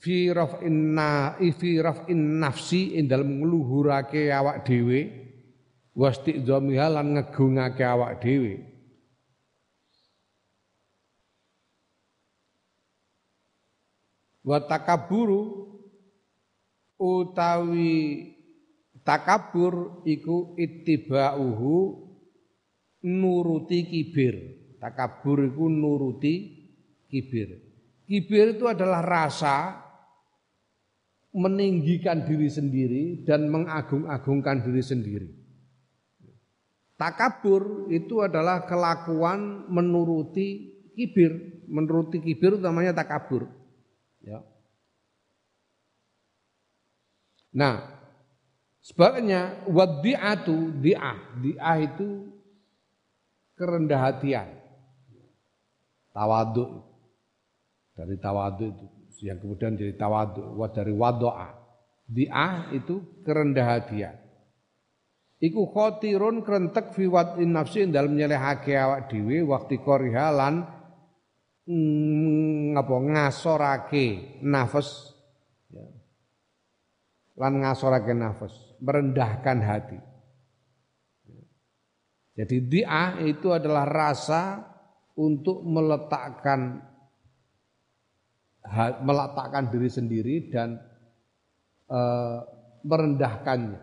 fi 0.00 0.32
raf'inna 0.32 1.36
fi 1.38 1.70
raf'in 1.76 2.40
nafsi 2.40 2.96
ing 2.96 3.04
dalem 3.04 3.44
ngluhurake 3.44 4.32
awak 4.32 4.64
dhewe 4.64 5.12
wastidzamiha 5.92 6.88
lan 6.88 7.20
ngegungake 7.20 7.84
awak 7.84 8.18
dhewe 8.24 8.75
wa 14.46 14.62
takaburu 14.62 15.66
utawi 17.02 18.30
takabur 19.02 20.06
iku 20.06 20.54
ittiba'uhu 20.54 21.74
nuruti 23.02 23.78
kibir. 23.90 24.34
Takabur 24.78 25.50
iku 25.50 25.66
nuruti 25.66 26.34
kibir. 27.10 27.58
Kibir 28.06 28.54
itu 28.54 28.70
adalah 28.70 29.02
rasa 29.02 29.82
meninggikan 31.34 32.22
diri 32.22 32.46
sendiri 32.46 33.26
dan 33.26 33.50
mengagung-agungkan 33.50 34.62
diri 34.62 34.80
sendiri. 34.80 35.28
Takabur 36.96 37.92
itu 37.92 38.24
adalah 38.24 38.64
kelakuan 38.64 39.68
menuruti 39.68 40.78
kibir. 40.94 41.34
Menuruti 41.66 42.22
kibir 42.22 42.56
namanya 42.62 42.94
takabur 42.94 43.65
Ya. 44.26 44.42
Nah, 47.54 47.88
sebabnya 48.82 49.64
wadi'atu 49.70 50.74
di'ah, 50.82 51.40
di'ah 51.40 51.78
itu 51.78 52.26
kerendah 53.54 54.10
hatian. 54.10 54.50
Tawaduk. 56.10 56.84
Dari 57.96 58.16
tawaduk 58.20 58.68
itu 58.76 58.86
yang 59.24 59.40
kemudian 59.40 59.78
jadi 59.80 59.96
tawaduk, 59.96 60.44
dari 60.76 60.92
wadoa. 60.92 61.56
Di'ah 62.04 62.74
itu 62.76 63.22
kerendah 63.24 63.78
hatian. 63.78 64.26
Iku 65.36 65.68
khotirun 65.68 66.44
kerentek 66.44 66.96
fi 66.96 67.04
wad'in 67.08 67.52
nafsi 67.52 67.84
dalam 67.88 68.16
nyelehake 68.16 68.72
awak 68.72 69.12
dhewe 69.12 69.44
waktu 69.44 69.84
korihalan 69.84 70.64
mm, 71.66 72.78
apa 72.78 72.94
ngasorake 72.94 74.38
nafas. 74.42 75.12
Ya. 75.70 75.86
lan 77.36 77.60
ngasorake 77.60 78.14
nafas. 78.14 78.54
Merendahkan 78.80 79.58
hati. 79.60 79.98
Jadi 82.36 82.56
dia 82.68 83.16
itu 83.24 83.48
adalah 83.48 83.88
rasa 83.88 84.60
untuk 85.16 85.64
meletakkan 85.64 86.84
meletakkan 89.00 89.72
diri 89.72 89.88
sendiri 89.88 90.52
dan 90.52 90.76
e, 91.88 92.00
merendahkannya. 92.84 93.80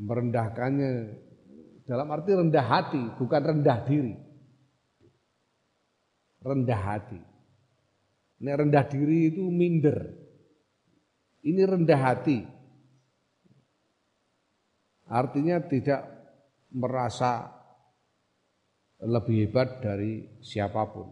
Merendahkannya 0.00 0.92
dalam 1.88 2.06
arti 2.12 2.30
rendah 2.36 2.66
hati 2.68 3.02
bukan 3.16 3.40
rendah 3.40 3.78
diri 3.88 4.29
rendah 6.40 6.80
hati. 6.80 7.20
Ini 8.40 8.50
rendah 8.56 8.84
diri 8.88 9.32
itu 9.32 9.44
minder. 9.52 9.98
Ini 11.44 11.62
rendah 11.64 12.00
hati. 12.00 12.40
Artinya 15.10 15.58
tidak 15.66 16.06
merasa 16.72 17.50
lebih 19.00 19.48
hebat 19.48 19.80
dari 19.80 20.40
siapa 20.40 20.86
pun. 20.88 21.08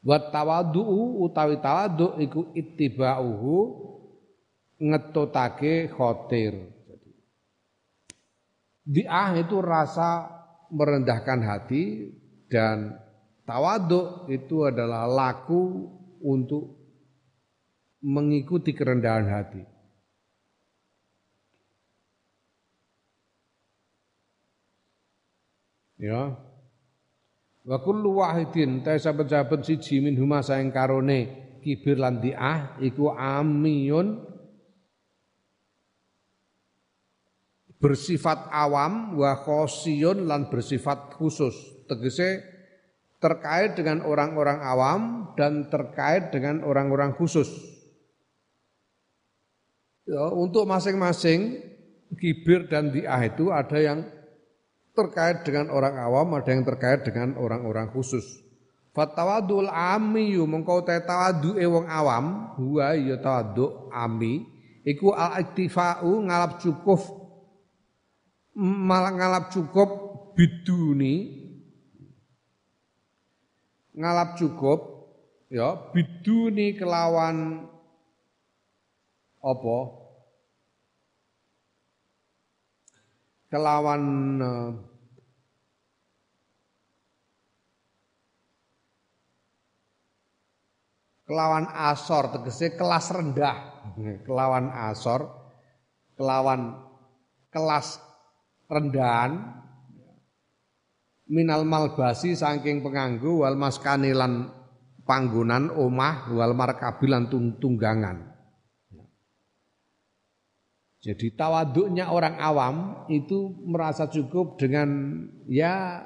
Buat 0.00 0.32
tawadu'u 0.32 1.20
utawi 1.28 1.60
tawadu 1.60 2.16
iku 2.16 2.56
ittiba'uhu 2.56 3.56
ngetotake 4.80 5.92
khotir. 5.92 6.56
Diah 8.80 9.36
itu 9.36 9.60
rasa 9.60 10.24
merendahkan 10.72 11.40
hati 11.44 12.10
dan 12.48 12.96
Tawaduk 13.50 14.30
itu 14.30 14.62
adalah 14.62 15.10
laku 15.10 15.90
untuk 16.22 16.70
mengikuti 17.98 18.70
kerendahan 18.70 19.26
hati. 19.26 19.66
Ya. 25.98 26.38
Wa 27.66 27.82
kullu 27.82 28.22
wahidin 28.22 28.86
ta 28.86 28.94
saben-saben 28.94 29.66
siji 29.66 29.98
min 29.98 30.14
huma 30.14 30.46
saeng 30.46 30.70
karone 30.70 31.58
kibir 31.58 31.98
lan 31.98 32.22
diah 32.22 32.78
iku 32.78 33.10
amiyun 33.18 34.30
bersifat 37.82 38.46
awam 38.54 39.18
wa 39.18 39.34
khosiyun 39.42 40.30
lan 40.30 40.46
bersifat 40.46 41.18
khusus. 41.18 41.82
Tegese 41.90 42.59
terkait 43.20 43.76
dengan 43.76 44.00
orang-orang 44.02 44.58
awam 44.64 45.00
dan 45.36 45.68
terkait 45.68 46.32
dengan 46.32 46.64
orang-orang 46.64 47.12
khusus. 47.14 47.46
Ya, 50.08 50.26
untuk 50.32 50.66
masing-masing 50.66 51.60
kibir 52.16 52.66
dan 52.66 52.90
diah 52.90 53.20
itu 53.22 53.52
ada 53.52 53.78
yang 53.78 54.02
terkait 54.96 55.46
dengan 55.46 55.70
orang 55.70 56.00
awam, 56.00 56.34
ada 56.34 56.50
yang 56.50 56.66
terkait 56.66 57.06
dengan 57.06 57.38
orang-orang 57.38 57.92
khusus. 57.94 58.24
Fatawadul 58.90 59.70
ami 59.70 60.34
yu 60.34 60.48
mengkau 60.50 60.82
tawadu 60.82 61.54
wong 61.54 61.86
awam, 61.86 62.56
huwa 62.58 62.98
ya 62.98 63.22
tawadu 63.22 63.86
ami, 63.94 64.42
iku 64.82 65.14
al 65.14 65.46
iktifau 65.46 66.10
ngalap 66.26 66.58
cukup 66.58 66.98
malah 68.60 69.14
ngalap 69.14 69.44
cukup 69.54 69.88
biduni 70.34 71.39
ngalap 73.94 74.38
cukup 74.38 75.10
ya 75.50 75.74
biduni 75.90 76.78
kelawan 76.78 77.66
apa? 79.40 79.78
Kelawan 83.50 84.02
uh, 84.38 84.70
kelawan 91.26 91.66
asor 91.74 92.30
tegese 92.30 92.78
kelas 92.78 93.10
rendah. 93.10 93.58
Kelawan 94.26 94.70
asor 94.70 95.26
kelawan 96.14 96.78
kelas 97.50 97.98
rendahan 98.70 99.59
minal 101.30 101.62
malbasi 101.62 102.34
saking 102.34 102.82
penganggu 102.82 103.46
wal 103.46 103.54
maskani 103.54 104.10
lan 104.10 104.50
panggonan 105.06 105.70
omah 105.70 106.34
wal 106.34 106.52
markabilan 106.58 107.30
tunggangan. 107.62 108.30
Jadi 111.00 111.32
tawaduknya 111.32 112.12
orang 112.12 112.36
awam 112.36 112.76
itu 113.08 113.56
merasa 113.64 114.04
cukup 114.12 114.60
dengan 114.60 115.16
ya 115.48 116.04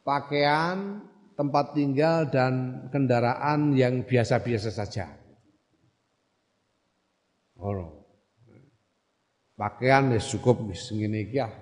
pakaian, 0.00 1.04
tempat 1.36 1.76
tinggal 1.76 2.32
dan 2.32 2.86
kendaraan 2.88 3.76
yang 3.76 4.00
biasa-biasa 4.08 4.72
saja. 4.72 5.12
Oh. 7.60 8.00
Pakaian 9.54 10.10
ya 10.10 10.18
cukup 10.18 10.66
wis 10.66 10.90
ah 11.38 11.52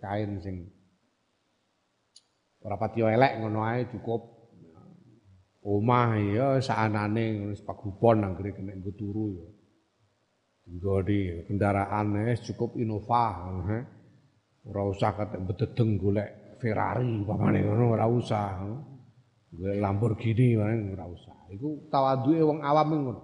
kain 0.00 0.40
sing 0.40 0.71
Ora 2.62 2.78
pati 2.78 3.02
elek 3.02 3.42
ngono 3.42 3.66
ae 3.66 3.90
cukup 3.90 4.22
omah 5.66 6.10
ya 6.18 6.46
saanane 6.62 7.24
ngono 7.38 7.54
sepagupon 7.58 8.22
anggere 8.22 8.54
kena 8.54 8.74
nggo 8.78 8.92
turu 8.94 9.26
ya. 9.34 9.48
Nggo 10.70 10.94
di 11.02 11.42
kendaraan 11.46 12.22
wis 12.22 12.42
cukup 12.46 12.78
Innova 12.78 13.24
ngono 13.42 13.62
he. 13.66 13.80
Ora 14.70 14.82
usah 14.86 15.10
kate 15.18 15.42
bededeng 15.42 15.98
golek 15.98 16.58
Ferrari 16.62 17.26
pamane 17.26 17.66
ngono 17.66 17.84
ora 17.98 18.06
usah. 18.06 18.62
Golek 19.52 19.78
Lamborghini 19.82 20.54
paling 20.54 20.94
ora 20.94 21.06
usah. 21.10 21.36
Iku 21.50 21.90
tawaduke 21.90 22.42
wong 22.46 22.62
awam 22.62 22.88
ngono. 22.94 23.22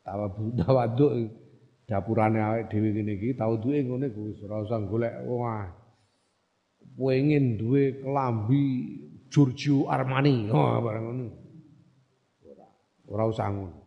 Tawadu 0.00 0.42
tawaduk 0.56 1.12
dapurane 1.92 2.40
awake 2.40 2.72
dhewe 2.72 2.88
ngene 2.96 3.12
iki 3.20 3.36
tawaduke 3.36 3.84
ngene 3.84 4.08
Gus 4.16 4.40
ora 4.48 4.64
usah 4.64 4.80
golek 4.80 5.12
wah 5.28 5.81
pengen 6.96 7.56
duwe 7.56 8.00
kelambi 8.00 8.64
Giorgio 9.32 9.88
Armani, 9.88 10.52
oh 10.52 10.76
barang 10.84 11.04
ngono. 11.08 11.26
Ora, 12.44 12.66
ora 13.08 13.24
usah 13.32 13.48
ngono. 13.48 13.78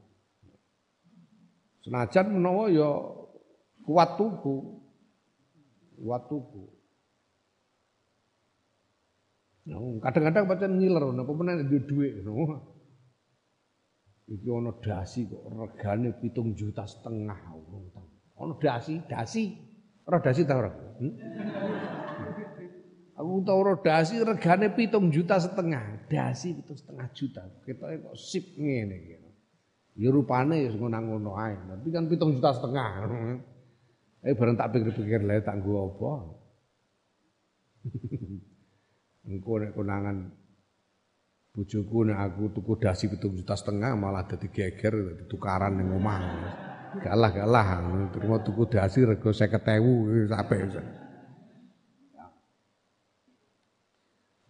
Senajan 1.85 2.33
menawa 2.33 2.65
ya 2.73 2.89
kuat 3.85 4.17
tuku. 4.17 4.81
Kuat 6.01 6.25
tuku. 6.25 6.65
Nah, 9.65 9.81
kadang-kadang 10.01 10.45
pancen 10.49 10.77
ngiler 10.81 11.13
napa 11.13 11.31
meneh 11.33 11.61
duwe 11.65 11.81
dhuwit 11.85 12.13
ngono. 12.25 12.57
Iki 14.25 14.49
ana 14.49 14.73
dasi 14.81 15.29
kok 15.29 15.45
regane 15.53 16.09
pitung 16.17 16.57
juta 16.57 16.89
setengah. 16.89 17.37
Ana 18.41 18.53
dasi, 18.57 18.97
dasi. 19.05 19.53
Ora 20.09 20.17
dasi 20.17 20.41
ta 20.41 20.57
ora? 20.57 20.73
Hmm? 20.73 21.13
Aku 23.15 23.39
tau 23.47 23.63
dasi 23.79 24.19
regane 24.19 24.67
pitung 24.75 25.07
juta 25.07 25.39
setengah. 25.39 26.03
Dasi 26.11 26.51
pitung 26.51 26.75
setengah 26.75 27.07
juta. 27.15 27.47
Kita 27.63 27.87
kok 27.87 28.15
sip 28.19 28.59
ngene 28.59 28.95
iki. 28.99 29.15
Ya 29.95 30.11
rupane 30.11 30.67
ya 30.67 30.75
ngono-ngono 30.75 31.39
ae. 31.39 31.55
Tapi 31.55 31.87
kan 31.95 32.11
pitung 32.11 32.35
juta 32.35 32.51
setengah. 32.51 33.07
Eh 34.19 34.35
bareng 34.35 34.59
tak 34.59 34.75
pikir-pikir 34.75 35.23
lha 35.23 35.39
tak 35.39 35.63
nggo 35.63 35.95
apa. 35.95 36.11
Engko 39.31 39.51
nek 39.63 39.71
konangan 39.71 40.17
bojoku 41.55 42.11
nek 42.11 42.19
aku 42.19 42.43
tuku 42.51 42.73
dasi 42.83 43.07
pitung 43.07 43.31
juta 43.39 43.55
setengah 43.55 43.95
malah 43.95 44.27
dadi 44.27 44.51
geger 44.51 45.23
tukaran 45.31 45.79
ning 45.79 45.87
omah. 45.87 46.19
Galah-galah 46.99 47.79
terima 48.11 48.43
tuku 48.43 48.67
dasi 48.67 49.07
rego 49.07 49.31
50.000 49.31 50.27
sampai. 50.27 50.59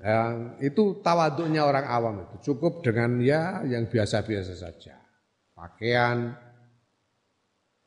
Ya, 0.06 0.38
itu 0.62 1.02
tawaduknya 1.02 1.66
orang 1.66 1.90
awam 1.90 2.16
itu 2.22 2.54
cukup 2.54 2.86
dengan 2.86 3.18
ya 3.26 3.66
yang 3.66 3.90
biasa-biasa 3.90 4.54
saja. 4.54 5.02
Pakaian, 5.58 6.30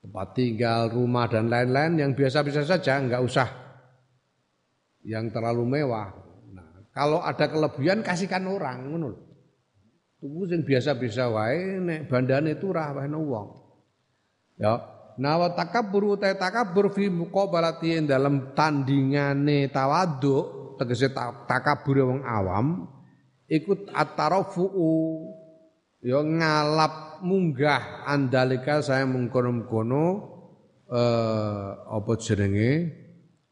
tempat 0.03 0.35
tinggal, 0.35 0.91
rumah 0.91 1.31
dan 1.31 1.47
lain-lain 1.47 1.95
yang 1.95 2.13
biasa-biasa 2.19 2.67
saja, 2.67 2.99
enggak 2.99 3.23
usah 3.23 3.47
yang 5.07 5.31
terlalu 5.31 5.79
mewah. 5.79 6.11
Nah, 6.51 6.91
kalau 6.91 7.23
ada 7.23 7.47
kelebihan 7.47 8.03
kasihkan 8.03 8.51
orang, 8.51 8.91
ngono 8.91 9.29
Tuku 10.19 10.51
yang 10.51 10.67
biasa-biasa 10.67 11.31
wae 11.31 11.79
nek 11.79 12.11
bandane 12.11 12.59
turah 12.59 12.91
wae 12.91 13.07
wong. 13.07 13.49
Ya, 14.59 14.75
nah 15.23 15.39
wa 15.39 15.55
takabbur 15.55 16.19
ta 16.19 16.35
takabbur 16.35 16.91
fi 16.91 17.07
muqabalati 17.07 18.03
dalam 18.03 18.51
tandingane 18.51 19.71
tawaduk 19.71 20.58
tegese 20.79 21.11
takabure 21.51 22.07
wong 22.07 22.23
awam 22.23 22.87
ikut 23.51 23.91
atarafu'u 23.91 24.95
ya 26.05 26.23
ngalap 26.23 27.25
munggah 27.27 28.07
andalika 28.07 28.79
saya 28.79 29.03
mengkono-mengkono 29.09 30.39
eh 30.89 31.69
apa 31.89 32.13
jenenge? 32.17 32.73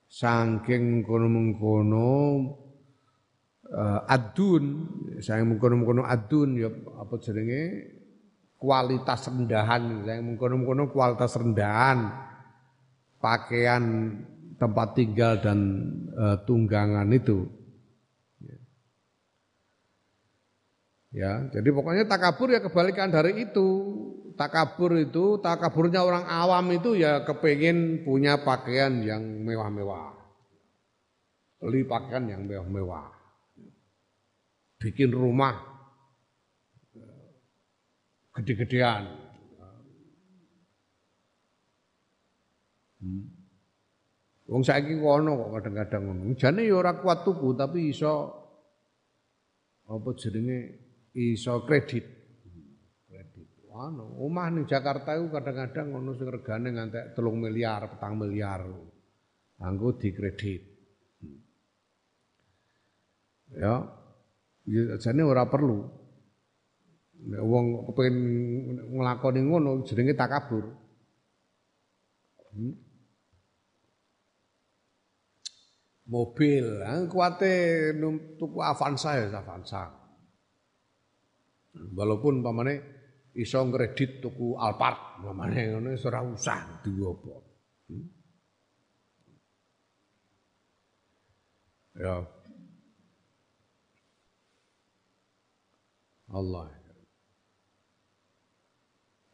Saking 0.06 1.02
kono-mengkono 1.02 2.10
eh, 3.66 4.00
adun. 4.14 4.64
Saya 5.20 5.42
mengkono-mengkono 5.44 6.06
adun 6.06 6.56
ya 6.56 6.70
apa 6.72 7.14
jenenge? 7.20 7.62
Kualitas 8.56 9.28
rendahan. 9.28 10.06
Saya 10.06 10.20
mengkono-mengkono 10.24 10.88
kualitas 10.88 11.36
rendahan. 11.36 12.08
Pakaian 13.20 13.84
tempat 14.56 14.96
tinggal 14.96 15.40
dan 15.40 15.58
e, 16.12 16.24
tunggangan 16.48 17.08
itu. 17.12 17.48
Ya, 21.16 21.48
jadi 21.48 21.72
pokoknya 21.72 22.04
takabur 22.04 22.52
ya 22.52 22.60
kebalikan 22.60 23.08
dari 23.08 23.48
itu. 23.48 23.68
Takabur 24.36 25.00
itu, 25.00 25.40
takaburnya 25.40 26.04
orang 26.04 26.28
awam 26.28 26.68
itu 26.76 26.92
ya 26.92 27.24
kepengen 27.24 28.04
punya 28.04 28.44
pakaian 28.44 29.00
yang 29.00 29.24
mewah-mewah. 29.40 30.12
Beli 31.56 31.88
pakaian 31.88 32.28
yang 32.28 32.44
mewah-mewah. 32.44 33.16
Bikin 34.76 35.08
rumah 35.08 35.56
gede-gedean. 38.36 39.08
Hmm. 43.00 43.35
Wong 44.46 44.62
saiki 44.62 44.94
kono 45.02 45.34
kok 45.34 45.50
kadang-kadang 45.58 46.02
ngono. 46.06 46.22
Jane 46.38 46.62
ya 46.62 46.78
ora 46.78 46.94
kuat 47.02 47.26
tuku 47.26 47.58
tapi 47.58 47.90
iso 47.90 48.30
apa 49.90 50.08
jenenge 50.14 50.58
iso 51.18 51.66
kredit. 51.66 52.06
Kredit. 53.10 53.46
Anu, 53.74 54.22
omah 54.22 54.54
ning 54.54 54.62
Jakarta 54.70 55.18
iku 55.18 55.34
kadang-kadang 55.34 55.90
ngono 55.90 56.14
sing 56.14 56.30
regane 56.30 56.70
ngantek 56.70 57.18
3 57.18 57.26
miliar, 57.34 57.90
4 57.90 58.22
miliar. 58.22 58.62
Anggo 59.66 59.98
dikredit. 59.98 60.62
Ya, 63.58 63.82
ya 64.62 64.94
jane 65.02 65.22
ora 65.26 65.50
perlu. 65.50 65.90
Wong 67.26 67.90
kepengin 67.90 68.16
nglakoni 68.94 69.40
ngono 69.42 69.82
jenenge 69.82 70.14
takabur. 70.14 70.70
Hmm. 72.54 72.85
Mobil, 76.06 76.82
kuate 77.10 77.54
tuku 78.38 78.58
Avanza 78.62 79.18
ya 79.18 79.30
Avanza. 79.30 79.90
Walaupun 81.76 82.40
pamane 82.40 82.74
iso 83.36 83.60
kredit 83.68 84.24
tuku 84.24 84.56
Alphard, 84.56 85.20
pamane 85.20 85.76
ngono 85.76 85.92
ora 85.92 86.20
usah 86.24 86.80
duwe. 86.80 87.36
Hmm? 87.90 88.06
Ya. 91.96 92.16
Allah. 96.32 96.68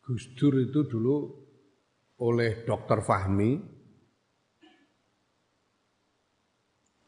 Gus 0.02 0.34
Dur 0.34 0.58
itu 0.58 0.82
dulu 0.90 1.16
oleh 2.26 2.66
Dokter 2.66 3.00
Fahmi 3.06 3.71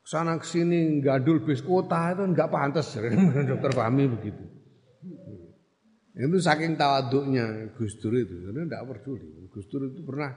sana 0.10 0.42
ke 0.42 0.46
sini 0.50 0.98
gadul 1.06 1.46
bis 1.46 1.62
kota 1.62 2.18
itu 2.18 2.26
enggak 2.26 2.50
pantas 2.50 2.98
dokter 3.54 3.70
Fahmi 3.70 4.10
begitu. 4.10 4.42
Itu 6.18 6.38
saking 6.42 6.76
tawaduknya 6.76 7.70
Gus 7.78 7.96
Dur 8.02 8.18
itu, 8.18 8.50
karena 8.50 8.66
enggak 8.66 8.90
peduli. 8.90 9.46
Gus 9.54 9.70
Dur 9.70 9.86
itu 9.86 10.02
pernah 10.02 10.34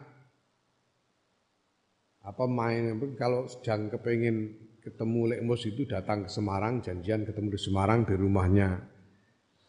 apa 2.23 2.45
main 2.47 3.01
kalau 3.17 3.49
sedang 3.49 3.89
kepengen 3.89 4.61
ketemu 4.85 5.35
Lek 5.35 5.43
Mus 5.43 5.65
itu 5.67 5.89
datang 5.89 6.29
ke 6.29 6.31
Semarang 6.31 6.85
janjian 6.85 7.27
ketemu 7.27 7.57
di 7.57 7.59
Semarang 7.59 8.07
di 8.07 8.15
rumahnya 8.15 8.79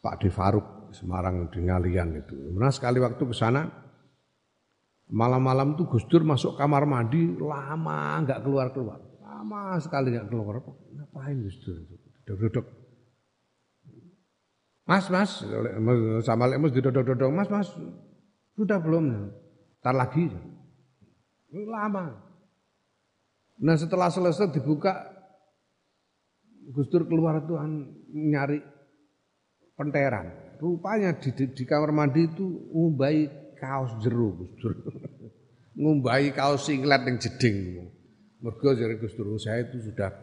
Pak 0.03 0.21
De 0.21 0.29
Faruk 0.29 0.91
Semarang 0.93 1.49
di 1.49 1.63
Ngalian 1.63 2.09
itu. 2.19 2.35
Pernah 2.53 2.73
sekali 2.75 3.01
waktu 3.01 3.23
ke 3.23 3.33
sana 3.33 3.65
malam-malam 5.09 5.79
tuh 5.79 5.87
Gus 5.87 6.05
Dur 6.11 6.27
masuk 6.27 6.59
kamar 6.59 6.85
mandi 6.85 7.25
lama 7.39 8.21
nggak 8.21 8.39
keluar 8.45 8.69
keluar 8.69 9.12
lama 9.43 9.75
sekali 9.83 10.15
nggak 10.15 10.31
keluar 10.31 10.63
ngapain 10.63 11.35
Gus 11.43 11.59
Dur 11.67 11.83
duduk 12.39 12.63
Mas, 14.83 15.07
mas, 15.07 15.39
sama 16.27 16.43
Lek 16.43 16.59
Mus 16.59 16.75
didodok-dodok, 16.75 17.31
mas, 17.31 17.47
mas, 17.47 17.71
sudah 18.51 18.83
belum? 18.83 19.31
Ntar 19.79 19.95
lagi. 19.95 20.27
Lama. 21.55 22.19
Nah 23.63 23.79
setelah 23.79 24.11
selesai 24.11 24.51
dibuka, 24.51 25.07
Gus 26.67 26.91
Dur 26.91 27.07
keluar 27.07 27.47
tuh 27.47 27.63
nyari 28.11 28.59
penteran. 29.79 30.59
Rupanya 30.59 31.15
di, 31.15 31.31
di, 31.31 31.55
di 31.55 31.63
kamar 31.63 31.95
mandi 31.95 32.27
itu 32.27 32.43
ngumbai 32.75 33.55
kaos 33.55 34.03
jeru 34.03 34.35
Gus 34.35 34.51
Dur. 34.59 34.73
ngumbai 35.79 36.35
kaos 36.35 36.67
singlet 36.67 37.07
yang 37.07 37.23
jeding. 37.23 37.87
Mergo 38.43 38.75
dari 38.75 38.99
Gus 38.99 39.15
Dur, 39.15 39.39
saya 39.39 39.63
itu 39.63 39.79
sudah 39.79 40.19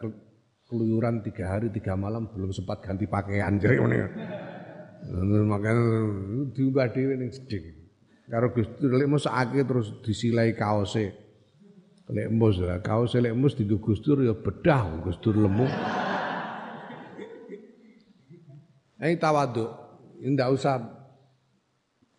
keluyuran 0.68 1.24
tiga 1.24 1.56
hari 1.56 1.72
tiga 1.72 1.96
malam 1.96 2.28
belum 2.28 2.52
sempat 2.52 2.84
ganti 2.84 3.08
pakaian 3.08 3.56
jadi 3.56 3.80
ini. 3.80 3.98
Makanya 5.48 5.84
diubah 6.52 6.92
dewe 6.92 7.16
yang 7.16 7.32
jeding. 7.32 7.80
Karo 8.28 8.52
Gus 8.52 8.68
Dur 8.76 8.92
lek 8.92 9.08
sakit 9.08 9.64
terus 9.64 9.88
disilai 10.04 10.52
kaosnya. 10.52 11.16
Lek 12.10 12.28
mus 12.28 12.58
lah, 12.58 12.82
kau 12.82 13.06
selek 13.06 13.32
mus 13.32 13.54
di 13.54 13.64
Gustur 13.64 14.20
ya 14.20 14.34
bedah 14.34 15.00
Gustur 15.00 15.38
lemu. 15.38 15.66
Ini 19.00 19.16
tawaduk, 19.16 19.70
ini 20.20 20.36
tidak 20.36 20.50
usah 20.52 20.76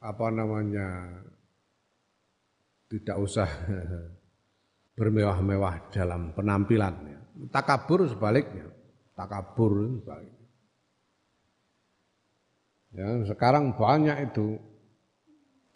apa 0.02 0.26
namanya 0.34 1.22
tidak 2.90 3.22
usah 3.22 3.46
bermewah-mewah 5.02 5.90
dalam 5.90 6.30
penampilannya. 6.38 7.50
Takabur 7.50 8.06
sebaliknya, 8.06 8.70
takabur 9.18 9.98
sebaliknya. 9.98 10.46
Ya, 12.94 13.10
sekarang 13.26 13.74
banyak 13.74 14.30
itu 14.30 14.62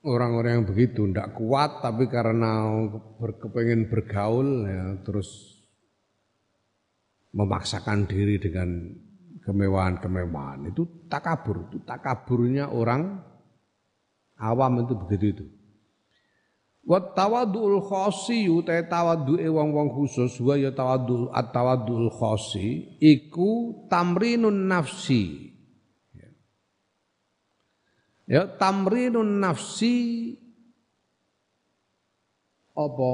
orang-orang 0.06 0.62
yang 0.62 0.68
begitu 0.70 1.10
tidak 1.10 1.34
kuat 1.34 1.82
tapi 1.82 2.06
karena 2.06 2.70
berkepengen 3.18 3.90
bergaul 3.90 4.70
ya, 4.70 5.02
terus 5.02 5.58
memaksakan 7.34 8.06
diri 8.06 8.38
dengan 8.38 8.94
kemewahan-kemewahan 9.42 10.70
itu 10.70 11.10
takabur 11.10 11.66
itu 11.70 11.82
takaburnya 11.82 12.70
orang 12.70 13.26
awam 14.38 14.86
itu 14.86 14.94
begitu 14.96 15.26
itu 15.34 15.46
Wa 16.86 17.02
tawaddu'ul 17.02 17.82
khosi 17.82 18.46
utai 18.46 18.86
tawaddu'e 18.86 19.50
wong-wong 19.50 19.90
khusus 19.90 20.38
wa 20.38 20.54
ya 20.54 20.70
tawaddu 20.70 21.34
at-tawaddu'ul 21.34 22.14
khosi 22.14 23.02
iku 23.02 23.84
tamrinun 23.90 24.70
nafsi. 24.70 25.50
Ya 28.30 28.46
tamrinun 28.46 29.42
nafsi 29.42 29.94
apa? 32.78 33.12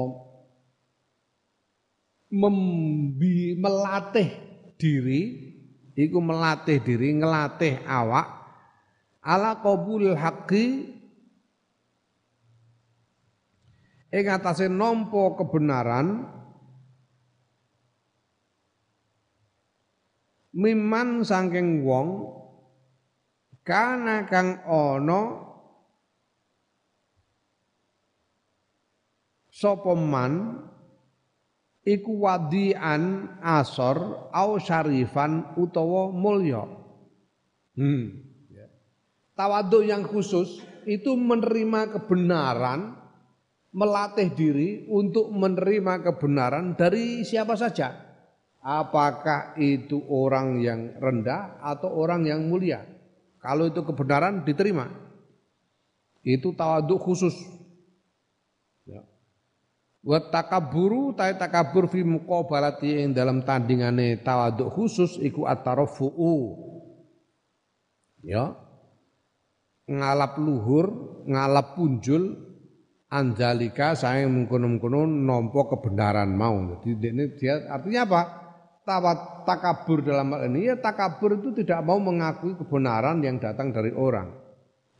Membi, 2.32 3.56
melatih 3.56 4.28
diri 4.76 5.52
iku 5.96 6.20
melatih 6.20 6.80
diri 6.80 7.12
ngelatih 7.12 7.84
awak 7.84 8.28
ala 9.20 9.60
qabul 9.60 10.16
haqqi 10.16 10.96
ing 14.12 14.24
atase 14.28 14.68
nampa 14.68 15.40
kebenaran 15.40 16.28
miman 20.52 21.24
saking 21.24 21.80
wong 21.80 22.28
kana 23.64 24.28
kang 24.28 24.60
ana 24.68 25.48
sapa 29.48 29.96
man 29.96 30.60
iku 31.88 32.20
wadian 32.20 33.32
asor 33.40 34.28
au 34.28 34.60
syarifan 34.60 35.56
utawa 35.56 36.12
mulya 36.12 36.68
hmm 37.80 38.04
ya. 38.52 38.68
tawadhu 39.32 39.88
yang 39.88 40.04
khusus 40.04 40.60
itu 40.84 41.16
menerima 41.16 41.96
kebenaran 41.96 43.01
melatih 43.72 44.28
diri 44.36 44.84
untuk 44.88 45.32
menerima 45.32 46.04
kebenaran 46.04 46.76
dari 46.76 47.24
siapa 47.24 47.56
saja 47.56 47.92
apakah 48.60 49.56
itu 49.58 49.98
orang 50.12 50.60
yang 50.60 50.80
rendah 51.00 51.58
atau 51.64 51.88
orang 51.88 52.28
yang 52.28 52.46
mulia 52.46 52.84
kalau 53.42 53.66
itu 53.66 53.82
kebenaran 53.82 54.46
diterima. 54.46 54.86
Itu 56.22 56.54
tawaduk 56.54 57.02
khusus. 57.02 57.34
Ya. 58.86 59.02
Wa 60.06 60.22
takaburu 60.30 61.10
ta 61.10 61.34
takabur 61.34 61.90
fi 61.90 62.06
muqabalati 62.06 63.02
ing 63.02 63.10
dalam 63.10 63.42
tandingane 63.42 64.22
tawaduk 64.22 64.70
khusus 64.70 65.18
iku 65.18 65.50
atarafu'u. 65.50 66.34
Ya. 68.22 68.54
Ngalap 69.90 70.38
luhur, 70.38 70.86
ngalap 71.26 71.74
punjul 71.74 72.51
anjalika 73.12 73.92
saya 73.92 74.24
mengkono-mengkono 74.24 75.04
nompo 75.04 75.68
kebenaran 75.68 76.32
mau. 76.32 76.80
Jadi 76.80 77.12
ini 77.12 77.24
dia 77.36 77.68
artinya 77.68 78.08
apa? 78.08 78.22
tawat 78.82 79.46
takabur 79.46 80.02
dalam 80.02 80.34
hal 80.34 80.50
ini 80.50 80.74
ya 80.74 80.76
takabur 80.78 81.38
itu 81.38 81.54
tidak 81.62 81.86
mau 81.86 82.02
mengakui 82.02 82.58
kebenaran 82.58 83.22
yang 83.22 83.38
datang 83.38 83.70
dari 83.70 83.94
orang 83.94 84.34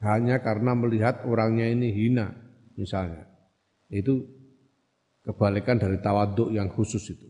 hanya 0.02 0.38
karena 0.42 0.74
melihat 0.74 1.26
orangnya 1.26 1.66
ini 1.66 1.90
hina 1.90 2.30
misalnya 2.78 3.26
itu 3.90 4.22
kebalikan 5.26 5.78
dari 5.78 5.98
tawaduk 5.98 6.54
yang 6.54 6.70
khusus 6.70 7.02
itu 7.10 7.26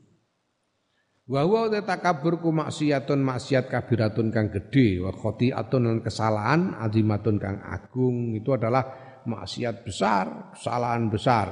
wa 1.33 1.41
huwa 1.49 1.73
takabur 1.81 2.37
ku 2.45 2.53
maksiatun 2.53 3.21
maksiat 3.25 3.73
kabiratun 3.73 4.29
kang 4.29 4.53
gede 4.53 5.01
wa 5.01 5.13
khotiatun 5.13 5.83
lan 5.89 5.99
kesalahan 6.05 6.77
azimatun 6.85 7.41
kang 7.41 7.65
agung 7.65 8.37
itu 8.37 8.53
adalah 8.53 9.12
maksiat 9.25 9.87
besar 9.87 10.55
kesalahan 10.57 11.09
besar. 11.09 11.49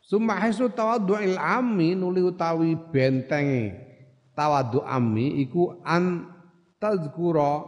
Summa 0.00 0.40
hasu 0.40 0.72
tawaddu'il 0.72 1.36
ammi 1.36 1.92
nuli 1.92 2.24
utawi 2.24 2.72
bentenge 2.88 3.76
tawaddu 4.32 4.80
ammi 4.80 5.44
iku 5.44 5.84
an 5.84 6.24
tazkura 6.80 7.60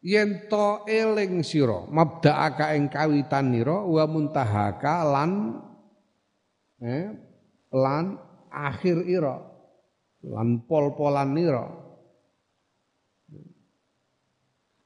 yen 0.00 0.48
to 0.48 0.88
eling 0.88 1.44
sira 1.44 1.84
mabda'aka 1.84 2.72
ing 2.78 2.88
kawitanira 2.88 3.84
wa 3.84 4.04
muntahaka 4.08 5.04
lan 5.04 5.60
eh, 6.80 7.12
lan 7.74 8.16
akhir 8.48 9.04
ira 9.04 9.36
lan 10.24 10.64
pol-polan 10.64 11.36
nira 11.36 11.68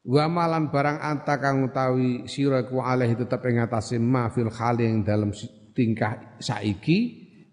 Wamalan 0.04 0.68
barang 0.68 1.00
anta 1.00 1.40
kang 1.40 1.64
utawi 1.64 2.28
sira 2.28 2.68
ku 2.68 2.76
alih 2.84 3.16
tetep 3.16 3.40
ing 3.48 3.56
atase 3.64 3.96
ma 3.96 4.28
fil 4.28 4.52
dalam 5.00 5.32
tingkah 5.72 6.36
saiki 6.36 6.98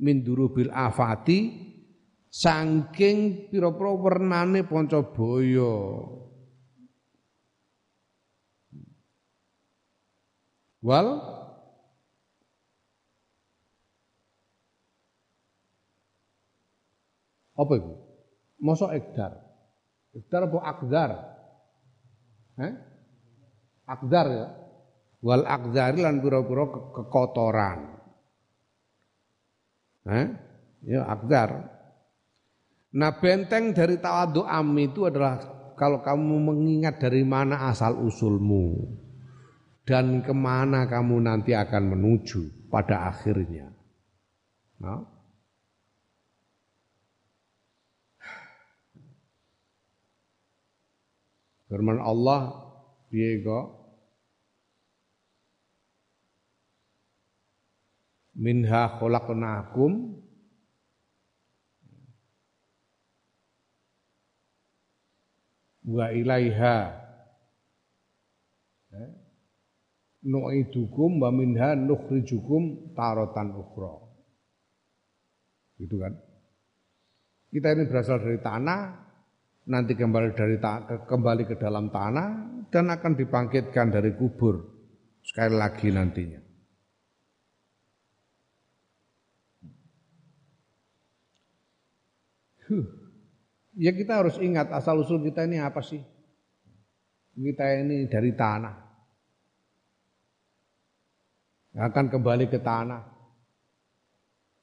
min 0.03 0.19
durubil 0.19 0.67
afati 0.67 1.71
saking 2.27 3.47
pira-pira 3.47 3.95
wernane 3.95 4.67
pancabaya. 4.67 5.75
Wal 10.83 11.07
apa 17.55 17.73
itu? 17.79 17.93
Mosok 18.59 18.91
ekdar. 18.91 19.39
Ekdar 20.11 20.51
apa 20.51 20.59
akdar? 20.67 21.30
Eh? 22.61 22.73
Akdar 23.89 24.27
ya. 24.29 24.47
Wal 25.21 25.45
akdari 25.45 26.01
lan 26.01 26.21
pura-pura 26.21 26.65
kekotoran. 26.93 27.79
Eh? 30.09 30.27
Ya 30.85 31.05
akdar. 31.05 31.69
Nah 32.91 33.11
benteng 33.17 33.71
dari 33.73 33.97
tawadu 34.01 34.43
am 34.45 34.73
itu 34.77 35.05
adalah 35.07 35.39
kalau 35.77 36.05
kamu 36.05 36.35
mengingat 36.53 37.01
dari 37.01 37.25
mana 37.25 37.69
asal 37.69 37.97
usulmu 38.05 38.77
dan 39.85 40.21
ke 40.21 40.33
mana 40.33 40.85
kamu 40.85 41.25
nanti 41.25 41.57
akan 41.57 41.97
menuju 41.97 42.69
pada 42.69 43.09
akhirnya. 43.09 43.73
Nah, 44.81 45.01
Firman 51.71 52.03
Allah 52.03 52.51
kok 53.07 53.67
Minha 58.35 58.99
khalaqnakum 58.99 60.19
wa 65.87 66.11
ilaiha 66.11 67.01
nu'idukum 70.21 71.17
wa 71.17 71.29
minha 71.33 71.73
nukhrijukum 71.73 72.93
taratan 72.93 73.57
ukhra. 73.57 73.93
Gitu 75.81 75.97
kan? 75.97 76.13
Kita 77.51 77.67
ini 77.73 77.83
berasal 77.89 78.21
dari 78.21 78.39
tanah, 78.39 78.81
nanti 79.71 79.95
kembali 79.95 80.35
dari 80.35 80.59
kembali 81.07 81.47
ke 81.47 81.55
dalam 81.55 81.87
tanah 81.87 82.27
dan 82.67 82.91
akan 82.91 83.15
dibangkitkan 83.15 83.87
dari 83.87 84.11
kubur 84.19 84.59
sekali 85.23 85.55
lagi 85.55 85.87
nantinya. 85.87 86.41
Huh. 92.67 92.87
Ya 93.79 93.95
kita 93.95 94.19
harus 94.19 94.35
ingat 94.43 94.67
asal 94.75 94.99
usul 94.99 95.23
kita 95.23 95.47
ini 95.47 95.63
apa 95.63 95.79
sih? 95.79 96.03
Kita 97.31 97.63
ini 97.79 98.11
dari 98.11 98.35
tanah. 98.35 98.75
Akan 101.79 102.11
kembali 102.11 102.51
ke 102.51 102.59
tanah. 102.59 103.20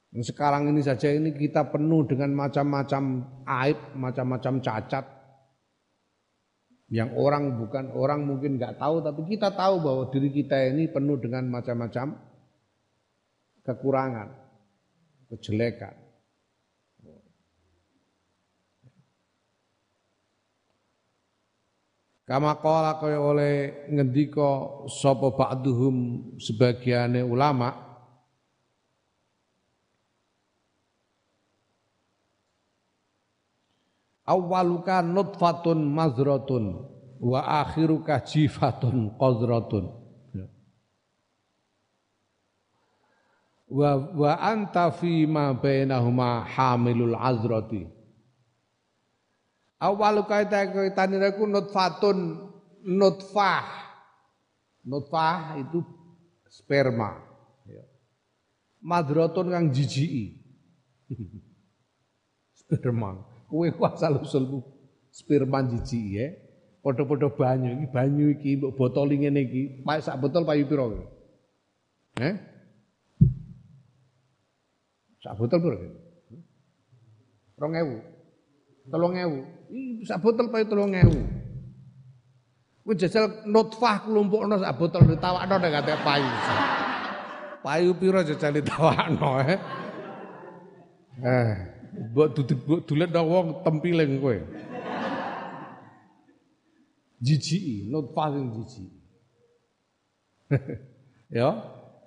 Sekarang 0.09 0.65
ini 0.65 0.81
saja 0.81 1.13
ini 1.13 1.29
kita 1.37 1.69
penuh 1.69 2.01
dengan 2.09 2.33
macam-macam 2.33 3.03
aib, 3.45 3.77
macam-macam 3.93 4.57
cacat. 4.57 5.05
Yang 6.89 7.13
orang 7.13 7.61
bukan 7.61 7.93
orang 7.93 8.25
mungkin 8.25 8.57
nggak 8.57 8.81
tahu, 8.81 9.05
tapi 9.05 9.21
kita 9.29 9.53
tahu 9.53 9.85
bahwa 9.85 10.09
diri 10.09 10.33
kita 10.33 10.73
ini 10.73 10.89
penuh 10.89 11.21
dengan 11.21 11.45
macam-macam 11.45 12.17
kekurangan, 13.61 14.29
kejelekan. 15.29 15.93
Kama 22.25 22.61
kaya 22.61 23.17
oleh 23.17 23.89
ngendika 23.89 24.85
sapa 24.85 25.33
ba'duhum 25.33 26.37
sebagiane 26.37 27.25
ulama' 27.25 27.88
awwaluka 34.29 35.01
nutfatun 35.01 35.89
mazratun 35.89 36.85
wa 37.17 37.41
akhiruka 37.65 38.21
jifatun 38.21 39.17
qadratun 39.17 39.89
ya. 40.37 40.45
wa 43.73 43.89
wa 43.97 44.31
anta 44.37 44.93
fi 44.93 45.25
ma 45.25 45.53
bainahuma 45.57 46.45
hamilul 46.45 47.17
azrati. 47.17 47.89
Awwaluka 49.79 50.43
taniraku 50.93 51.47
nutfatun 51.47 52.37
nutfah. 52.85 53.65
Nutfah 54.83 55.55
itu 55.55 55.79
sperma. 56.51 57.15
Ya. 57.63 57.83
madrotun 58.83 59.47
kang 59.47 59.71
jijiki. 59.71 60.35
Sperma 62.59 63.28
Kowe 63.49 63.65
ku 63.73 63.81
asal 63.89 64.21
usulmu 64.21 64.61
sperma 65.09 65.65
jiji 65.65 66.21
ya. 66.21 66.29
Padha-padha 66.79 67.27
banyu 67.33 67.75
iki 67.75 67.87
banyu 67.91 68.25
iki 68.37 68.55
mbok 68.55 68.77
botol 68.77 69.11
ngene 69.11 69.41
iki, 69.43 69.83
sak 69.99 70.15
botol 70.21 70.47
payu 70.47 70.63
pira? 70.63 70.85
Eh? 72.23 72.35
Sak 75.19 75.35
botol 75.35 75.59
pira? 75.59 75.75
2000. 77.59 77.99
3000. 78.87 79.43
Iki 79.67 80.03
sak 80.07 80.23
botol 80.23 80.47
payu 80.47 80.65
3000. 80.71 81.11
Kowe 82.85 82.93
jajal 82.95 83.43
nutfah 83.49 84.07
klumpukno 84.07 84.55
sak 84.55 84.77
botol 84.79 85.03
ditawakno 85.09 85.55
nek 85.59 85.71
kate 85.73 85.93
payu. 86.05 86.31
Payu 87.59 87.91
pira 87.97 88.23
jajal 88.23 88.55
ditawakno 88.55 89.29
eh? 89.43 89.59
Eh. 91.19 91.68
Mbok 91.89 92.27
duduk 92.37 92.59
dulet 92.85 93.09
nang 93.09 93.25
wong 93.25 93.47
tempiling 93.65 94.21
kowe. 94.21 94.37
Jijiki, 97.19 97.91
nutfah 97.91 98.31
sing 98.31 98.45
jijiki. 98.55 98.99
ya. 101.39 101.49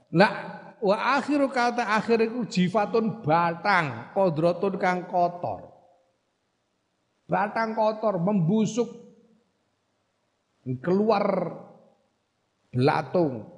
Nah, 0.09 0.33
wa 0.81 0.97
akhiru 1.21 1.53
kata 1.53 1.85
akhir 1.85 2.33
iku 2.33 2.49
jifatun 2.49 3.21
batang, 3.21 4.15
kodrotun 4.17 4.81
kang 4.81 5.05
kotor. 5.05 5.69
Batang 7.29 7.77
kotor 7.77 8.17
membusuk 8.21 8.89
keluar 10.81 11.25
belatung. 12.73 13.53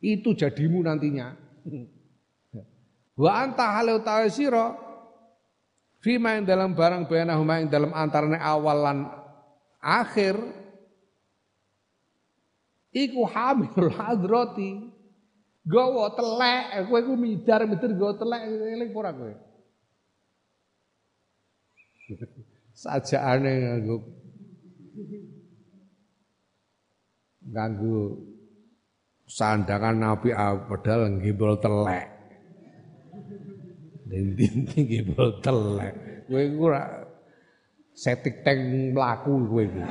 Itu 0.00 0.36
jadimu 0.36 0.84
nantinya. 0.84 1.32
Wa 3.16 3.48
anta 3.48 3.80
halau 3.80 3.96
utawi 3.96 4.28
sira. 4.28 4.76
Fima 6.04 6.36
yang 6.36 6.44
dalam 6.44 6.76
barang 6.76 7.08
bayanahuma 7.08 7.64
yang 7.64 7.72
dalam 7.72 7.90
antarane 7.90 8.38
awal 8.38 8.78
lan 8.78 8.98
akhir 9.80 10.36
iku 12.92 13.24
hamil 13.24 13.90
hadrati. 13.90 14.92
Gawa 15.66 16.14
telek 16.14 16.86
kowe 16.86 16.98
iku 17.02 17.18
midar 17.18 17.66
midar 17.66 17.90
gawa 17.90 18.14
telek 18.14 18.40
eling 18.46 18.94
ora 18.94 19.10
kowe? 19.10 19.34
Sajaane 22.86 23.50
nganggo 23.50 23.96
nganggo 27.50 27.98
sandangan 29.26 29.96
nabi 29.98 30.30
padahal 30.70 31.18
ngimbul 31.18 31.58
telek 31.58 32.15
Dinti 34.06 34.46
iki 34.86 35.02
telek. 35.42 35.94
Kowe 36.30 36.42
iku 36.42 36.62
ora 36.70 36.82
setik 37.90 38.46
tank 38.46 38.94
mlaku 38.94 39.34
iku. 39.50 39.82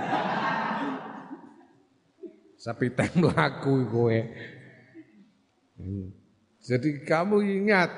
Sapi 2.55 2.95
tank 2.95 3.19
mlaku 3.19 3.73
kowe. 3.91 4.19
Jadi 6.63 6.89
kamu 7.03 7.43
ingat 7.43 7.91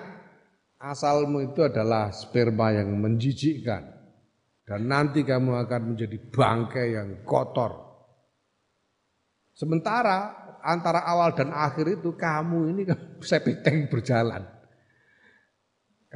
asalmu 0.82 1.54
itu 1.54 1.62
adalah 1.62 2.10
sperma 2.10 2.74
yang 2.74 2.98
menjijikkan 2.98 3.94
dan 4.66 4.82
nanti 4.90 5.22
kamu 5.22 5.54
akan 5.64 5.94
menjadi 5.94 6.18
bangkai 6.34 6.98
yang 6.98 7.10
kotor. 7.22 7.86
Sementara 9.54 10.34
antara 10.66 11.06
awal 11.06 11.38
dan 11.38 11.54
akhir 11.54 12.02
itu 12.02 12.18
kamu 12.18 12.74
ini 12.74 12.82
kan 12.90 13.00
septic 13.22 13.62
tank 13.62 13.94
berjalan. 13.94 14.57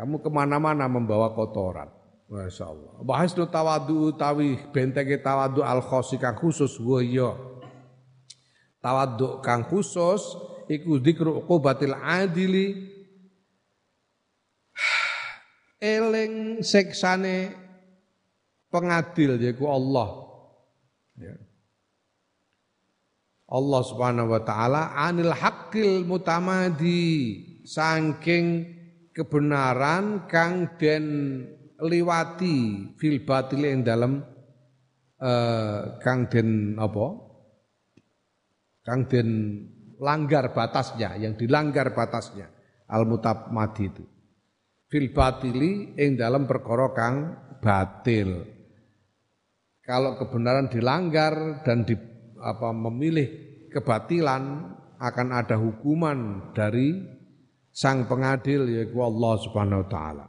Kamu 0.02 0.18
ke 0.18 0.34
mana-mana 0.34 0.90
membawa 0.90 1.30
kotoran. 1.30 1.86
Masya 2.26 2.74
Allah. 2.74 3.06
Bahas 3.06 3.38
nu 3.38 3.46
tawadu 3.46 4.10
utawi 4.10 4.58
bentenge 4.74 5.22
tawadu 5.22 5.62
al 5.62 5.78
khosi 5.78 6.18
kang 6.18 6.34
khusus 6.34 6.74
wa 6.82 6.98
iya. 7.06 7.38
Tawadu 8.82 9.46
kang 9.46 9.62
khusus 9.70 10.26
iku 10.66 10.98
dzikru 10.98 11.46
uqubatil 11.46 11.94
adili 11.94 12.90
eling 15.78 16.66
seksane 16.66 17.54
pengadil 18.74 19.38
yaiku 19.38 19.70
Allah. 19.70 20.10
Ya. 21.22 21.38
Allah 23.54 23.82
Subhanahu 23.86 24.34
wa 24.34 24.42
taala 24.42 24.98
anil 24.98 25.30
haqqil 25.30 26.10
mutamadi 26.10 27.38
saking 27.70 28.81
kebenaran 29.12 30.28
kang 30.28 30.76
den 30.80 31.06
liwati 31.80 32.92
fil 32.96 33.24
batil 33.28 33.64
ing 33.68 33.84
dalam 33.84 34.24
uh, 35.20 35.80
kang 36.00 36.28
den 36.32 36.80
apa? 36.80 37.08
Kang 38.82 39.06
den 39.06 39.30
langgar 40.02 40.56
batasnya 40.58 41.14
yang 41.22 41.38
dilanggar 41.38 41.94
batasnya 41.94 42.50
al 42.90 43.06
mutamadi 43.06 43.86
itu. 43.88 44.04
Fil 44.92 45.16
batili 45.16 45.96
ing 45.96 46.20
dalam 46.20 46.44
perkara 46.44 46.92
kang 46.92 47.16
batil. 47.64 48.44
Kalau 49.86 50.20
kebenaran 50.20 50.68
dilanggar 50.68 51.64
dan 51.64 51.88
di 51.88 51.96
apa 52.42 52.74
memilih 52.74 53.28
kebatilan 53.72 54.44
akan 55.00 55.28
ada 55.32 55.56
hukuman 55.58 56.52
dari 56.54 57.21
sang 57.72 58.06
pengadil 58.06 58.68
yaitu 58.68 59.00
Allah 59.00 59.34
Subhanahu 59.40 59.84
wa 59.84 59.90
taala. 59.90 60.26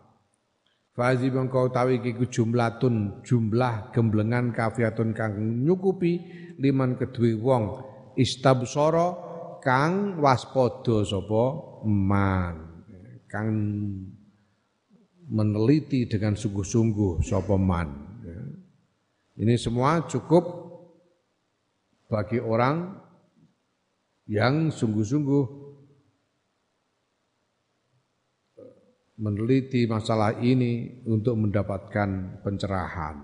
Fazi 0.92 1.32
mengkau 1.32 1.72
tawi 1.72 2.04
kiku 2.04 2.28
jumlatun 2.28 3.24
jumlah 3.24 3.90
gemblengan 3.96 4.52
kafiatun 4.52 5.16
kang 5.16 5.64
nyukupi 5.64 6.20
liman 6.60 7.00
kedue 7.00 7.40
wong 7.40 7.80
istabsara 8.14 9.16
kang 9.64 10.20
waspada 10.20 11.00
sapa? 11.02 11.44
Man. 11.88 12.54
Kang 13.26 13.48
meneliti 15.32 16.04
dengan 16.04 16.36
sungguh-sungguh 16.36 17.24
sapa 17.24 17.56
man. 17.56 17.88
Ini 19.32 19.56
semua 19.56 20.04
cukup 20.04 20.44
bagi 22.12 22.36
orang 22.36 23.00
yang 24.28 24.68
sungguh-sungguh 24.68 25.61
meneliti 29.22 29.86
masalah 29.86 30.42
ini 30.42 31.06
untuk 31.06 31.38
mendapatkan 31.38 32.42
pencerahan. 32.42 33.22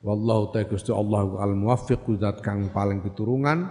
Wallahu 0.00 0.54
ta'ala 0.54 0.70
Gusti 0.72 0.94
Allah 0.94 1.28
al 1.36 1.52
muwaffiq 1.52 2.08
zat 2.16 2.40
kang 2.40 2.72
paling 2.72 3.04
piturungan 3.04 3.68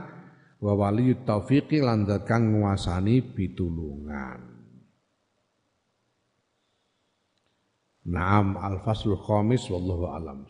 wa 0.62 0.74
waliyut 0.78 1.26
taufiqi 1.26 1.82
lan 1.82 2.06
zat 2.06 2.30
kang 2.30 2.54
nguasani 2.54 3.34
pitulungan. 3.34 4.40
Naam 8.08 8.56
al 8.62 8.84
faslul 8.86 9.18
khamis 9.18 9.66
wallahu 9.74 10.06
alam. 10.14 10.46